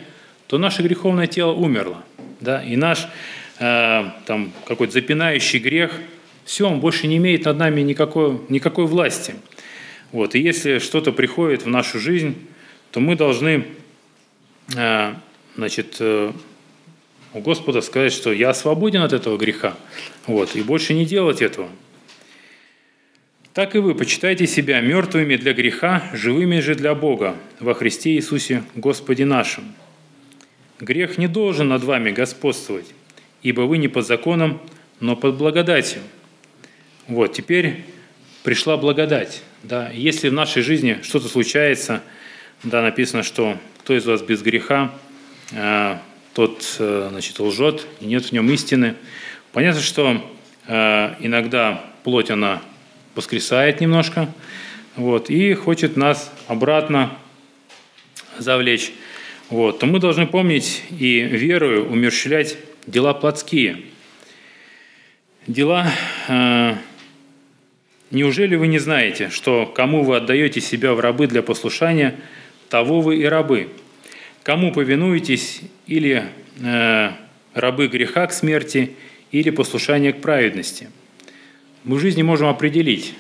то 0.48 0.58
наше 0.58 0.82
греховное 0.82 1.28
тело 1.28 1.54
умерло. 1.54 2.04
Да? 2.42 2.62
И 2.62 2.76
наш 2.76 3.08
э, 3.60 4.06
там, 4.26 4.52
какой-то 4.66 4.94
запинающий 4.94 5.60
грех– 5.60 5.94
все, 6.50 6.68
он 6.68 6.80
больше 6.80 7.06
не 7.06 7.18
имеет 7.18 7.46
над 7.46 7.58
нами 7.58 7.82
никакой, 7.82 8.40
никакой 8.50 8.88
власти. 8.88 9.36
Вот. 10.12 10.34
И 10.34 10.40
если 10.40 10.80
что-то 10.80 11.12
приходит 11.12 11.62
в 11.62 11.68
нашу 11.68 12.00
жизнь, 12.00 12.36
то 12.90 13.00
мы 13.00 13.16
должны 13.16 13.68
э, 14.76 15.14
значит, 15.56 15.98
э, 16.00 16.32
у 17.36 17.40
Господа 17.40 17.82
сказать, 17.82 18.12
что 18.14 18.34
я 18.34 18.56
свободен 18.56 19.04
от 19.04 19.14
этого 19.14 19.38
греха, 19.38 19.78
вот, 20.26 20.56
и 20.56 20.64
больше 20.64 20.96
не 20.96 21.06
делать 21.06 21.44
этого. 21.44 21.70
Так 23.54 23.76
и 23.76 23.78
вы 23.78 23.94
почитайте 23.94 24.48
себя 24.48 24.82
мертвыми 24.82 25.36
для 25.36 25.54
греха, 25.54 26.10
живыми 26.14 26.62
же 26.62 26.74
для 26.74 26.96
Бога 26.96 27.36
во 27.60 27.76
Христе 27.76 28.16
Иисусе 28.16 28.64
Господе 28.74 29.26
нашим. 29.26 29.66
Грех 30.80 31.20
не 31.20 31.28
должен 31.28 31.68
над 31.68 31.84
вами 31.84 32.10
господствовать, 32.10 32.88
ибо 33.44 33.62
вы 33.62 33.78
не 33.78 33.88
под 33.88 34.06
законом, 34.06 34.62
но 35.00 35.16
под 35.16 35.36
благодатью– 35.38 36.02
вот, 37.10 37.34
теперь 37.34 37.86
пришла 38.44 38.78
благодать. 38.78 39.42
Да. 39.64 39.90
Если 39.92 40.30
в 40.30 40.34
нашей 40.34 40.62
жизни 40.62 41.00
что-то 41.02 41.28
случается, 41.28 42.04
да, 42.62 42.84
написано, 42.84 43.24
что 43.24 43.58
кто 43.80 43.98
из 43.98 44.06
вас 44.06 44.22
без 44.22 44.44
греха, 44.44 44.94
э, 45.52 45.98
тот 46.36 46.76
э, 46.78 47.08
значит, 47.10 47.40
лжет, 47.40 47.88
и 48.00 48.06
нет 48.06 48.26
в 48.26 48.32
нем 48.32 48.48
истины. 48.52 48.94
Понятно, 49.54 49.82
что 49.82 50.24
э, 50.68 51.16
иногда 51.20 51.84
плоть, 52.04 52.30
она 52.30 52.62
воскресает 53.16 53.82
немножко, 53.82 54.32
вот, 54.96 55.32
и 55.32 55.56
хочет 55.56 55.98
нас 55.98 56.32
обратно 56.48 57.18
завлечь, 58.38 58.92
вот, 59.50 59.80
то 59.80 59.88
мы 59.88 60.00
должны 60.00 60.28
помнить 60.28 60.84
и 60.92 61.22
верою 61.22 61.92
умерщвлять 61.92 62.56
дела 62.90 63.14
плотские. 63.14 63.84
Дела 65.48 65.92
э, 66.28 66.76
Неужели 68.12 68.56
вы 68.56 68.68
не 68.68 68.80
знаете, 68.80 69.30
что 69.30 69.68
кому 69.68 70.04
вы 70.04 70.18
отдаете 70.18 70.62
себя 70.62 70.94
в 70.94 71.00
рабы 71.00 71.28
для 71.28 71.44
послушания, 71.44 72.16
того 72.68 73.02
вы 73.02 73.18
и 73.18 73.26
рабы? 73.26 73.70
Кому 74.42 74.72
повинуетесь 74.72 75.62
или 75.86 76.26
э, 76.60 77.12
рабы 77.54 77.88
греха 77.88 78.26
к 78.26 78.34
смерти, 78.34 78.94
или 79.32 79.52
послушания 79.52 80.12
к 80.12 80.22
праведности? 80.22 80.90
Мы 81.84 81.98
в 81.98 82.00
жизни 82.00 82.24
можем 82.24 82.48
определить, 82.48 83.14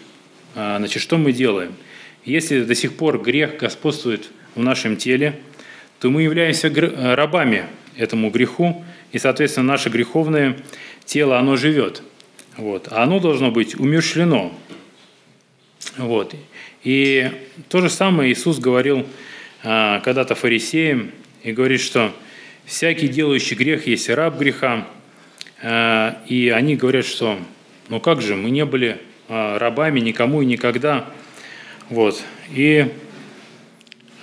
э, 0.55 0.77
значит, 0.79 1.03
что 1.03 1.17
мы 1.17 1.33
делаем. 1.33 1.73
Если 2.25 2.63
до 2.63 2.73
сих 2.73 2.93
пор 2.93 3.21
грех 3.21 3.57
господствует 3.57 4.31
в 4.55 4.63
нашем 4.63 4.97
теле, 4.97 5.39
то 5.99 6.09
мы 6.09 6.23
являемся 6.23 6.67
э, 6.67 7.13
рабами 7.13 7.65
этому 7.95 8.31
греху, 8.31 8.83
и, 9.11 9.17
соответственно, 9.17 9.67
наше 9.67 9.89
греховное 9.89 10.57
тело, 11.05 11.37
оно 11.37 11.55
живет. 11.55 12.03
Вот. 12.57 12.87
А 12.91 13.03
оно 13.03 13.19
должно 13.19 13.51
быть 13.51 13.75
умершлено, 13.79 14.53
вот. 15.97 16.35
И 16.83 17.29
то 17.67 17.81
же 17.81 17.89
самое 17.89 18.31
Иисус 18.31 18.59
говорил 18.59 19.05
а, 19.63 19.99
когда-то 19.99 20.35
фарисеям 20.35 21.11
и 21.43 21.51
говорит, 21.51 21.81
что 21.81 22.13
всякий 22.65 23.07
делающий 23.07 23.55
грех 23.55 23.87
есть 23.87 24.09
раб 24.09 24.37
греха. 24.37 24.87
А, 25.61 26.21
и 26.27 26.49
они 26.49 26.75
говорят, 26.75 27.05
что 27.05 27.37
ну 27.89 27.99
как 27.99 28.21
же, 28.21 28.35
мы 28.35 28.49
не 28.49 28.65
были 28.65 28.99
а, 29.27 29.59
рабами 29.59 29.99
никому 29.99 30.41
и 30.41 30.45
никогда. 30.45 31.09
Вот. 31.89 32.23
И 32.51 32.87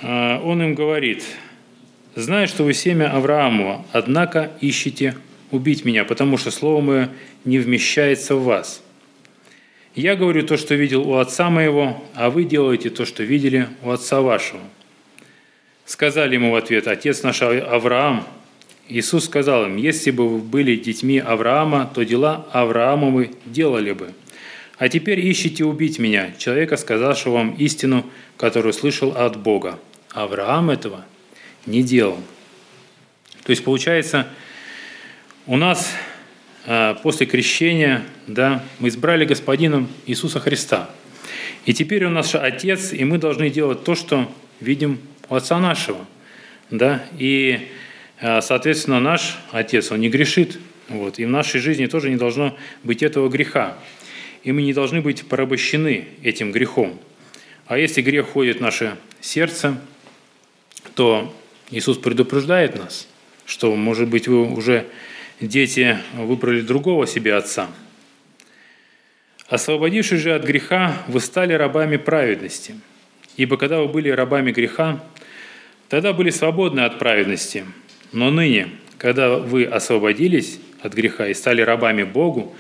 а, 0.03 0.41
он 0.41 0.63
им 0.63 0.75
говорит, 0.75 1.25
знаю, 2.17 2.49
что 2.49 2.65
вы 2.65 2.75
семя 2.75 3.13
Авраамова, 3.13 3.87
однако 3.93 4.51
ищете 4.61 5.17
убить 5.53 5.85
меня, 5.85 6.05
потому 6.05 6.37
что 6.37 6.51
слово 6.51 6.81
мое 6.81 7.09
не 7.45 7.59
вмещается 7.59 8.35
в 8.35 8.43
вас– 8.43 8.83
я 9.97 10.15
говорю 10.15 10.47
то, 10.47 10.59
что 10.59 10.75
видел 10.75 11.09
у 11.09 11.17
отца 11.17 11.49
моего, 11.49 12.05
а 12.15 12.29
вы 12.29 12.45
делаете 12.45 12.91
то, 12.91 13.07
что 13.07 13.23
видели 13.23 13.67
у 13.83 13.91
отца 13.91 14.21
вашего. 14.21 14.61
Сказали 15.87 16.35
ему 16.35 16.53
в 16.53 16.55
ответ, 16.55 16.87
отец 16.87 17.23
наш 17.23 17.41
Авраам. 17.41 18.27
Иисус 18.91 19.25
сказал 19.25 19.65
им, 19.65 19.77
если 19.77 20.11
бы 20.11 20.29
вы 20.29 20.39
были 20.41 20.77
детьми 20.77 21.19
Авраама, 21.19 21.91
то 21.95 22.05
дела 22.05 22.47
Авраамовы 22.53 23.31
делали 23.47 23.93
бы. 23.93 24.13
А 24.77 24.91
теперь 24.91 25.27
ищите 25.31 25.65
убить 25.65 25.99
меня, 25.99 26.35
человека, 26.37 26.77
сказавшего 26.77 27.33
вам 27.33 27.53
истину, 27.53 28.05
которую 28.37 28.75
слышал 28.75 29.13
от 29.17 29.39
Бога. 29.39 29.79
Авраам 30.11 30.69
этого 30.69 31.07
не 31.67 31.83
делал. 31.83 32.19
То 33.45 33.51
есть 33.51 33.63
получается, 33.65 34.29
у 35.47 35.57
нас 35.57 35.93
а, 36.67 36.95
после 36.95 37.27
крещения 37.27 38.03
да, 38.27 38.65
мы 38.81 38.89
избрали 38.89 39.25
Господином 39.25 39.89
Иисуса 40.07 40.41
Христа. 40.41 40.91
И 41.65 41.73
теперь 41.73 42.07
Он 42.07 42.15
наш 42.15 42.35
Отец, 42.35 42.93
и 42.93 43.05
мы 43.05 43.19
должны 43.19 43.51
делать 43.51 43.85
то, 43.85 43.95
что 43.95 44.33
видим 44.61 44.99
у 45.29 45.35
Отца 45.35 45.59
нашего. 45.59 46.07
Да? 46.71 47.05
И, 47.19 47.69
а, 48.21 48.41
соответственно, 48.41 49.01
наш 49.01 49.39
Отец, 49.53 49.93
Он 49.93 50.01
не 50.01 50.09
грешит. 50.09 50.59
Вот. 50.89 51.19
И 51.19 51.25
в 51.25 51.29
нашей 51.29 51.61
жизни 51.61 51.87
тоже 51.87 52.11
не 52.11 52.17
должно 52.17 52.57
быть 52.83 53.03
этого 53.03 53.29
греха. 53.29 53.77
И 54.43 54.53
мы 54.53 54.63
не 54.63 54.73
должны 54.73 55.01
быть 55.01 55.27
порабощены 55.27 56.07
этим 56.23 56.53
грехом. 56.53 56.99
А 57.67 57.79
если 57.79 58.01
грех 58.01 58.29
входит 58.29 58.59
в 58.59 58.61
наше 58.61 58.97
сердце, 59.21 59.79
то 60.95 61.36
Иисус 61.71 61.99
предупреждает 61.99 62.79
нас, 62.79 63.09
что, 63.45 63.75
может 63.75 64.09
быть, 64.09 64.29
вы 64.29 64.53
уже 64.53 64.87
дети 65.41 65.99
выбрали 66.15 66.61
другого 66.61 67.07
себе 67.07 67.35
отца. 67.35 67.69
Освободившись 69.49 70.21
же 70.21 70.35
от 70.35 70.45
греха, 70.45 70.97
вы 71.09 71.21
стали 71.21 71.53
рабами 71.53 71.97
праведности. 71.97 72.75
Ибо 73.37 73.57
когда 73.57 73.81
вы 73.81 73.89
были 73.89 74.09
рабами 74.09 74.53
греха, 74.53 75.05
тогда 75.89 76.13
были 76.13 76.31
свободны 76.31 76.81
от 76.81 76.99
праведности. 76.99 77.65
Но 78.13 78.31
ныне, 78.31 78.69
когда 78.99 79.37
вы 79.37 79.65
освободились 79.65 80.59
от 80.83 80.95
греха 80.95 81.29
и 81.29 81.35
стали 81.35 81.63
рабами 81.63 82.03
Богу, 82.03 82.57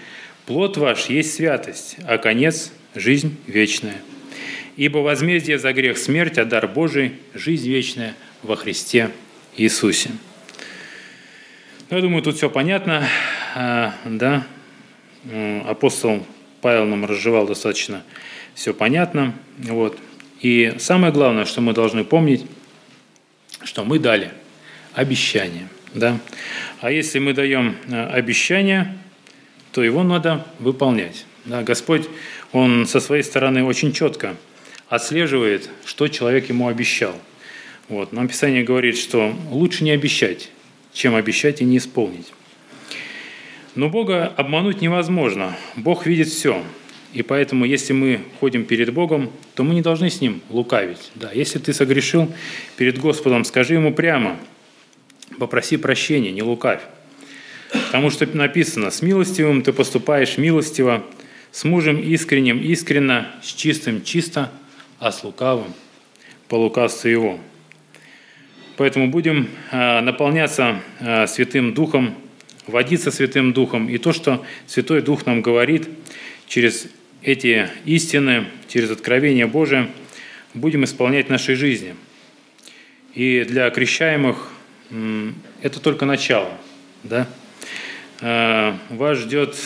плод 0.46 0.76
ваш 0.76 1.06
есть 1.06 1.34
святость, 1.34 1.96
а 2.06 2.18
конец– 2.18 2.72
жизнь 2.94 3.36
вечная. 3.46 4.00
Ибо 4.76 4.98
возмездие 4.98 5.58
за 5.58 5.72
грех– 5.72 5.96
смерть, 5.98 6.38
а 6.38 6.44
дар 6.44 6.68
Божий– 6.68 7.12
жизнь 7.34 7.68
вечная 7.68 8.14
во 8.46 8.56
Христе 8.56 9.10
Иисусе. 9.56 10.10
Ну, 11.90 11.96
я 11.96 12.02
думаю, 12.02 12.22
тут 12.22 12.36
все 12.36 12.48
понятно. 12.48 13.06
А, 13.54 13.94
да, 14.04 14.46
апостол 15.66 16.24
Павел 16.62 16.86
нам 16.86 17.04
разжевал 17.04 17.46
достаточно 17.46 18.02
все 18.54 18.72
понятно. 18.72 19.34
Вот. 19.58 19.98
И 20.40 20.74
самое 20.78 21.12
главное, 21.12 21.44
что 21.44 21.60
мы 21.60 21.74
должны 21.74 22.04
помнить, 22.04 22.46
что 23.62 23.84
мы 23.84 23.98
дали 23.98 24.32
обещание. 24.94 25.68
Да? 25.94 26.18
А 26.80 26.90
если 26.90 27.18
мы 27.18 27.34
даем 27.34 27.76
а, 27.90 28.08
обещание, 28.08 28.96
то 29.72 29.82
его 29.82 30.02
надо 30.02 30.46
выполнять. 30.58 31.26
Да? 31.44 31.62
Господь, 31.62 32.08
Он 32.52 32.86
со 32.86 33.00
своей 33.00 33.22
стороны 33.22 33.64
очень 33.64 33.92
четко 33.92 34.36
отслеживает, 34.88 35.68
что 35.84 36.08
человек 36.08 36.48
ему 36.48 36.68
обещал. 36.68 37.14
Вот. 37.88 38.12
Нам 38.12 38.28
Писание 38.28 38.64
говорит, 38.64 38.98
что 38.98 39.34
лучше 39.50 39.84
не 39.84 39.92
обещать, 39.92 40.50
чем 40.92 41.14
обещать 41.14 41.60
и 41.60 41.64
не 41.64 41.78
исполнить. 41.78 42.32
Но 43.74 43.88
Бога 43.88 44.32
обмануть 44.36 44.80
невозможно. 44.80 45.56
Бог 45.76 46.06
видит 46.06 46.28
все. 46.28 46.62
И 47.12 47.22
поэтому, 47.22 47.64
если 47.64 47.92
мы 47.92 48.20
ходим 48.40 48.64
перед 48.64 48.92
Богом, 48.92 49.30
то 49.54 49.62
мы 49.62 49.74
не 49.74 49.82
должны 49.82 50.10
с 50.10 50.20
Ним 50.20 50.42
лукавить. 50.50 51.10
Да, 51.14 51.30
если 51.32 51.58
ты 51.58 51.72
согрешил 51.72 52.32
перед 52.76 52.98
Господом, 52.98 53.44
скажи 53.44 53.74
Ему 53.74 53.94
прямо, 53.94 54.36
попроси 55.38 55.76
прощения, 55.76 56.32
не 56.32 56.42
лукавь. 56.42 56.82
Потому 57.70 58.10
что 58.10 58.26
написано, 58.26 58.90
с 58.90 59.02
милостивым 59.02 59.62
ты 59.62 59.72
поступаешь 59.72 60.38
милостиво, 60.38 61.04
с 61.52 61.64
мужем 61.64 62.00
искренним 62.00 62.60
искренно, 62.60 63.30
с 63.42 63.52
чистым 63.52 64.02
чисто, 64.02 64.50
а 64.98 65.12
с 65.12 65.24
лукавым 65.24 65.72
по 66.48 66.56
лукавству 66.56 67.08
его. 67.08 67.40
Поэтому 68.76 69.08
будем 69.08 69.48
а, 69.70 70.00
наполняться 70.02 70.80
а, 71.00 71.26
Святым 71.26 71.72
Духом, 71.72 72.14
водиться 72.66 73.10
Святым 73.10 73.52
Духом. 73.52 73.88
И 73.88 73.98
то, 73.98 74.12
что 74.12 74.44
Святой 74.66 75.00
Дух 75.00 75.24
нам 75.26 75.40
говорит 75.40 75.88
через 76.46 76.88
эти 77.22 77.68
истины, 77.86 78.46
через 78.68 78.90
откровение 78.90 79.46
Божие, 79.46 79.88
будем 80.52 80.84
исполнять 80.84 81.26
в 81.26 81.30
нашей 81.30 81.54
жизни. 81.54 81.94
И 83.14 83.44
для 83.48 83.70
крещаемых 83.70 84.52
это 85.62 85.80
только 85.80 86.04
начало. 86.04 86.52
Да? 87.02 87.26
А, 88.20 88.78
вас 88.90 89.18
ждет 89.18 89.56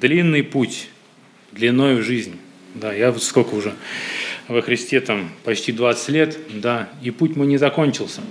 длинный 0.00 0.42
путь, 0.42 0.88
длиной 1.52 1.96
в 1.96 2.02
жизнь. 2.02 2.36
Да, 2.74 2.92
я 2.92 3.12
вот 3.12 3.22
сколько 3.22 3.54
уже 3.54 3.74
во 4.48 4.62
Христе 4.62 5.00
там 5.00 5.30
почти 5.44 5.72
20 5.72 6.08
лет, 6.10 6.38
да, 6.50 6.88
и 7.02 7.10
путь 7.10 7.36
мой 7.36 7.46
не 7.46 7.58
закончился. 7.58 8.22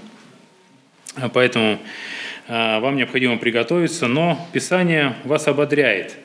А 1.15 1.29
поэтому 1.29 1.79
а, 2.47 2.79
вам 2.79 2.95
необходимо 2.95 3.37
приготовиться, 3.37 4.07
но 4.07 4.47
Писание 4.53 5.15
вас 5.23 5.47
ободряет 5.47 6.17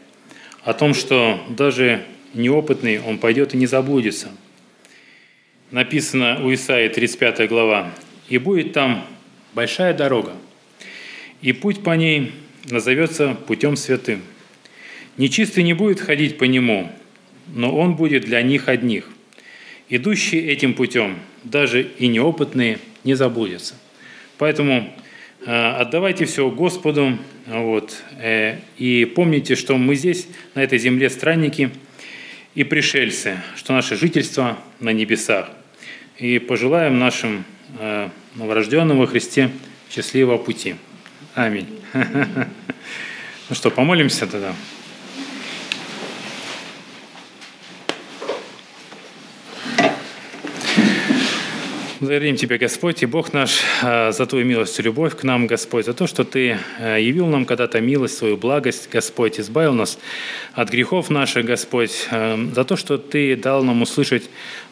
о 0.65 0.73
том, 0.73 0.95
что 0.95 1.41
даже 1.49 2.05
неопытный 2.35 3.01
он 3.01 3.19
пойдет 3.19 3.55
и 3.55 3.57
не 3.57 3.67
заблудится. 3.67 4.29
Написано 5.71 6.45
у 6.45 6.53
Исаии 6.53 6.89
35 6.89 7.49
глава, 7.49 7.93
«И 8.29 8.39
будет 8.39 8.73
там 8.73 9.05
большая 9.55 9.95
дорога, 9.95 10.33
и 11.43 11.53
путь 11.53 11.83
по 11.83 11.97
ней 11.97 12.33
назовется 12.71 13.37
путем 13.47 13.77
святым. 13.77 14.23
Нечистый 15.17 15.65
не 15.65 15.73
будет 15.73 16.01
ходить 16.01 16.39
по 16.39 16.45
нему, 16.45 16.91
но 17.55 17.77
он 17.77 17.95
будет 17.95 18.25
для 18.25 18.43
них 18.43 18.69
одних. 18.69 19.09
Идущие 19.89 20.49
этим 20.49 20.75
путем, 20.75 21.17
даже 21.45 21.83
и 21.83 22.09
неопытные, 22.09 22.79
не 23.05 23.15
заблудятся. 23.15 23.75
Поэтому 24.37 24.93
э, 25.47 25.51
отдавайте 25.51 26.25
все 26.25 26.51
Господу, 26.51 27.17
вот, 27.47 28.03
э, 28.19 28.59
и 28.79 29.05
помните, 29.05 29.55
что 29.55 29.77
мы 29.77 29.95
здесь, 29.95 30.27
на 30.55 30.61
этой 30.65 30.79
земле, 30.79 31.09
странники 31.09 31.71
и 32.57 32.65
пришельцы, 32.65 33.37
что 33.55 33.75
наше 33.75 33.97
жительство 33.97 34.59
на 34.81 34.91
небесах. 34.93 35.51
И 36.19 36.41
пожелаем 36.41 36.99
нашим 36.99 37.45
э, 37.79 38.09
новорожденным 38.35 38.99
во 38.99 39.07
Христе 39.07 39.51
счастливого 39.91 40.39
пути. 40.39 40.77
Аминь. 41.35 41.69
Ну 43.49 43.55
что, 43.55 43.71
помолимся 43.71 44.27
тогда? 44.27 44.57
Благодарим 51.99 52.37
Тебя, 52.37 52.59
Господь, 52.59 53.03
и 53.03 53.07
Бог 53.07 53.33
наш, 53.33 53.63
э, 53.83 54.13
за 54.13 54.27
Твою 54.27 54.45
милость 54.45 54.79
и 54.79 54.83
любовь 54.83 55.17
к 55.17 55.23
нам, 55.23 55.47
Господь, 55.47 55.87
за 55.87 55.95
то, 55.95 56.07
что 56.07 56.25
Ты 56.25 56.59
э, 56.79 57.01
явил 57.01 57.27
нам 57.27 57.47
когда-то 57.47 57.81
милость, 57.81 58.19
свою 58.19 58.37
благость, 58.37 58.91
Господь, 58.93 59.41
избавил 59.41 59.73
нас 59.73 59.99
от 60.53 60.69
грехов 60.69 61.09
наших, 61.09 61.47
Господь, 61.47 62.07
э, 62.11 62.49
за 62.55 62.65
то, 62.65 62.77
что 62.77 62.99
Ты 62.99 63.35
дал 63.35 63.65
нам 63.65 63.81
услышать 63.81 64.25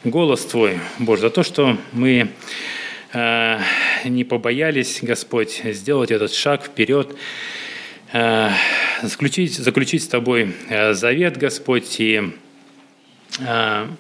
голос 0.05 0.45
Твой, 0.45 0.79
Боже, 0.99 1.23
за 1.23 1.31
то, 1.31 1.43
что 1.43 1.79
мы 1.93 2.29
не 4.05 4.25
побоялись, 4.25 4.99
Господь, 5.01 5.63
сделать 5.65 6.11
этот 6.11 6.33
шаг 6.33 6.65
вперед, 6.65 7.17
заключить, 9.03 9.55
заключить 9.55 10.03
с 10.03 10.09
Тобой 10.09 10.53
завет, 10.91 11.37
Господь, 11.37 12.01
и 12.01 12.33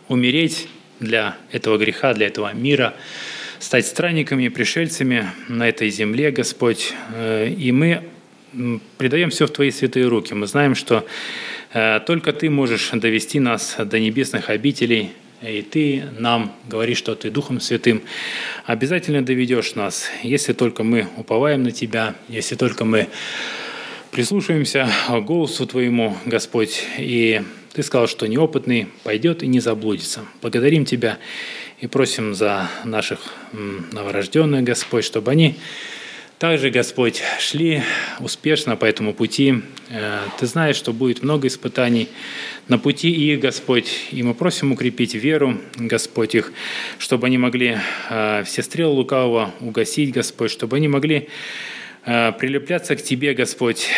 умереть 0.08 0.68
для 1.04 1.36
этого 1.52 1.78
греха, 1.78 2.14
для 2.14 2.26
этого 2.26 2.52
мира, 2.52 2.94
стать 3.58 3.86
странниками, 3.86 4.48
пришельцами 4.48 5.30
на 5.48 5.68
этой 5.68 5.90
земле, 5.90 6.30
Господь. 6.30 6.92
Э, 7.14 7.48
и 7.48 7.72
мы 7.72 8.02
предаем 8.98 9.30
все 9.30 9.46
в 9.46 9.50
Твои 9.50 9.70
святые 9.70 10.06
руки. 10.06 10.34
Мы 10.34 10.46
знаем, 10.46 10.74
что 10.74 11.06
э, 11.72 12.00
только 12.06 12.32
Ты 12.32 12.50
можешь 12.50 12.90
довести 12.90 13.40
нас 13.40 13.76
до 13.78 13.98
небесных 13.98 14.50
обителей, 14.50 15.12
и 15.42 15.62
Ты 15.62 16.04
нам 16.18 16.54
говоришь, 16.68 16.98
что 16.98 17.14
Ты 17.14 17.30
Духом 17.30 17.60
Святым 17.60 18.02
обязательно 18.64 19.22
доведешь 19.24 19.74
нас, 19.74 20.10
если 20.22 20.52
только 20.52 20.84
мы 20.84 21.08
уповаем 21.16 21.62
на 21.62 21.70
Тебя, 21.70 22.14
если 22.28 22.54
только 22.54 22.84
мы 22.84 23.08
прислушаемся 24.10 24.88
к 25.08 25.20
голосу 25.20 25.66
Твоему, 25.66 26.16
Господь, 26.24 26.84
и 26.98 27.42
ты 27.74 27.82
сказал, 27.82 28.06
что 28.06 28.26
неопытный 28.26 28.86
пойдет 29.02 29.42
и 29.42 29.48
не 29.48 29.58
заблудится. 29.58 30.20
Благодарим 30.40 30.84
Тебя 30.84 31.18
и 31.80 31.88
просим 31.88 32.32
за 32.34 32.70
наших 32.84 33.20
новорожденных, 33.52 34.62
Господь, 34.62 35.04
чтобы 35.04 35.32
они 35.32 35.56
также, 36.38 36.70
Господь, 36.70 37.20
шли 37.40 37.82
успешно 38.20 38.76
по 38.76 38.84
этому 38.84 39.12
пути. 39.12 39.62
Э, 39.90 40.20
Ты 40.38 40.46
знаешь, 40.46 40.76
что 40.76 40.92
будет 40.92 41.24
много 41.24 41.48
испытаний 41.48 42.08
на 42.68 42.78
пути 42.78 43.10
их, 43.10 43.40
Господь, 43.40 44.06
и 44.12 44.22
мы 44.22 44.34
просим 44.34 44.70
укрепить 44.70 45.14
веру, 45.14 45.58
Господь, 45.74 46.36
их, 46.36 46.52
чтобы 46.98 47.26
они 47.26 47.38
могли 47.38 47.78
э, 48.08 48.44
все 48.44 48.62
стрелы 48.62 48.94
лукавого 48.94 49.52
угасить, 49.60 50.12
Господь, 50.12 50.52
чтобы 50.52 50.76
они 50.76 50.86
могли 50.86 51.28
э, 52.04 52.32
прилепляться 52.38 52.94
к 52.94 53.02
Тебе, 53.02 53.34
Господь, 53.34 53.88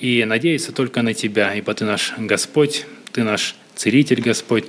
и 0.00 0.24
надеяться 0.24 0.70
только 0.72 1.02
на 1.02 1.14
Тебя, 1.14 1.54
ибо 1.54 1.74
Ты 1.74 1.84
наш 1.84 2.12
Господь, 2.16 2.86
ты 3.14 3.22
наш 3.22 3.54
Целитель, 3.76 4.20
Господь, 4.20 4.64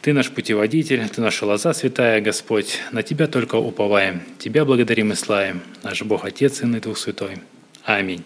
Ты 0.00 0.12
наш 0.12 0.30
путеводитель, 0.30 1.08
Ты 1.08 1.20
наша 1.20 1.46
лоза 1.46 1.74
святая, 1.74 2.20
Господь. 2.20 2.78
На 2.92 3.02
Тебя 3.02 3.26
только 3.26 3.56
уповаем. 3.56 4.22
Тебя 4.38 4.64
благодарим 4.64 5.12
и 5.12 5.14
славим. 5.14 5.62
Наш 5.82 6.02
Бог 6.02 6.24
Отец, 6.24 6.58
Сын 6.58 6.74
и 6.76 6.80
Дух 6.80 6.98
Святой. 6.98 7.38
Аминь. 7.84 8.24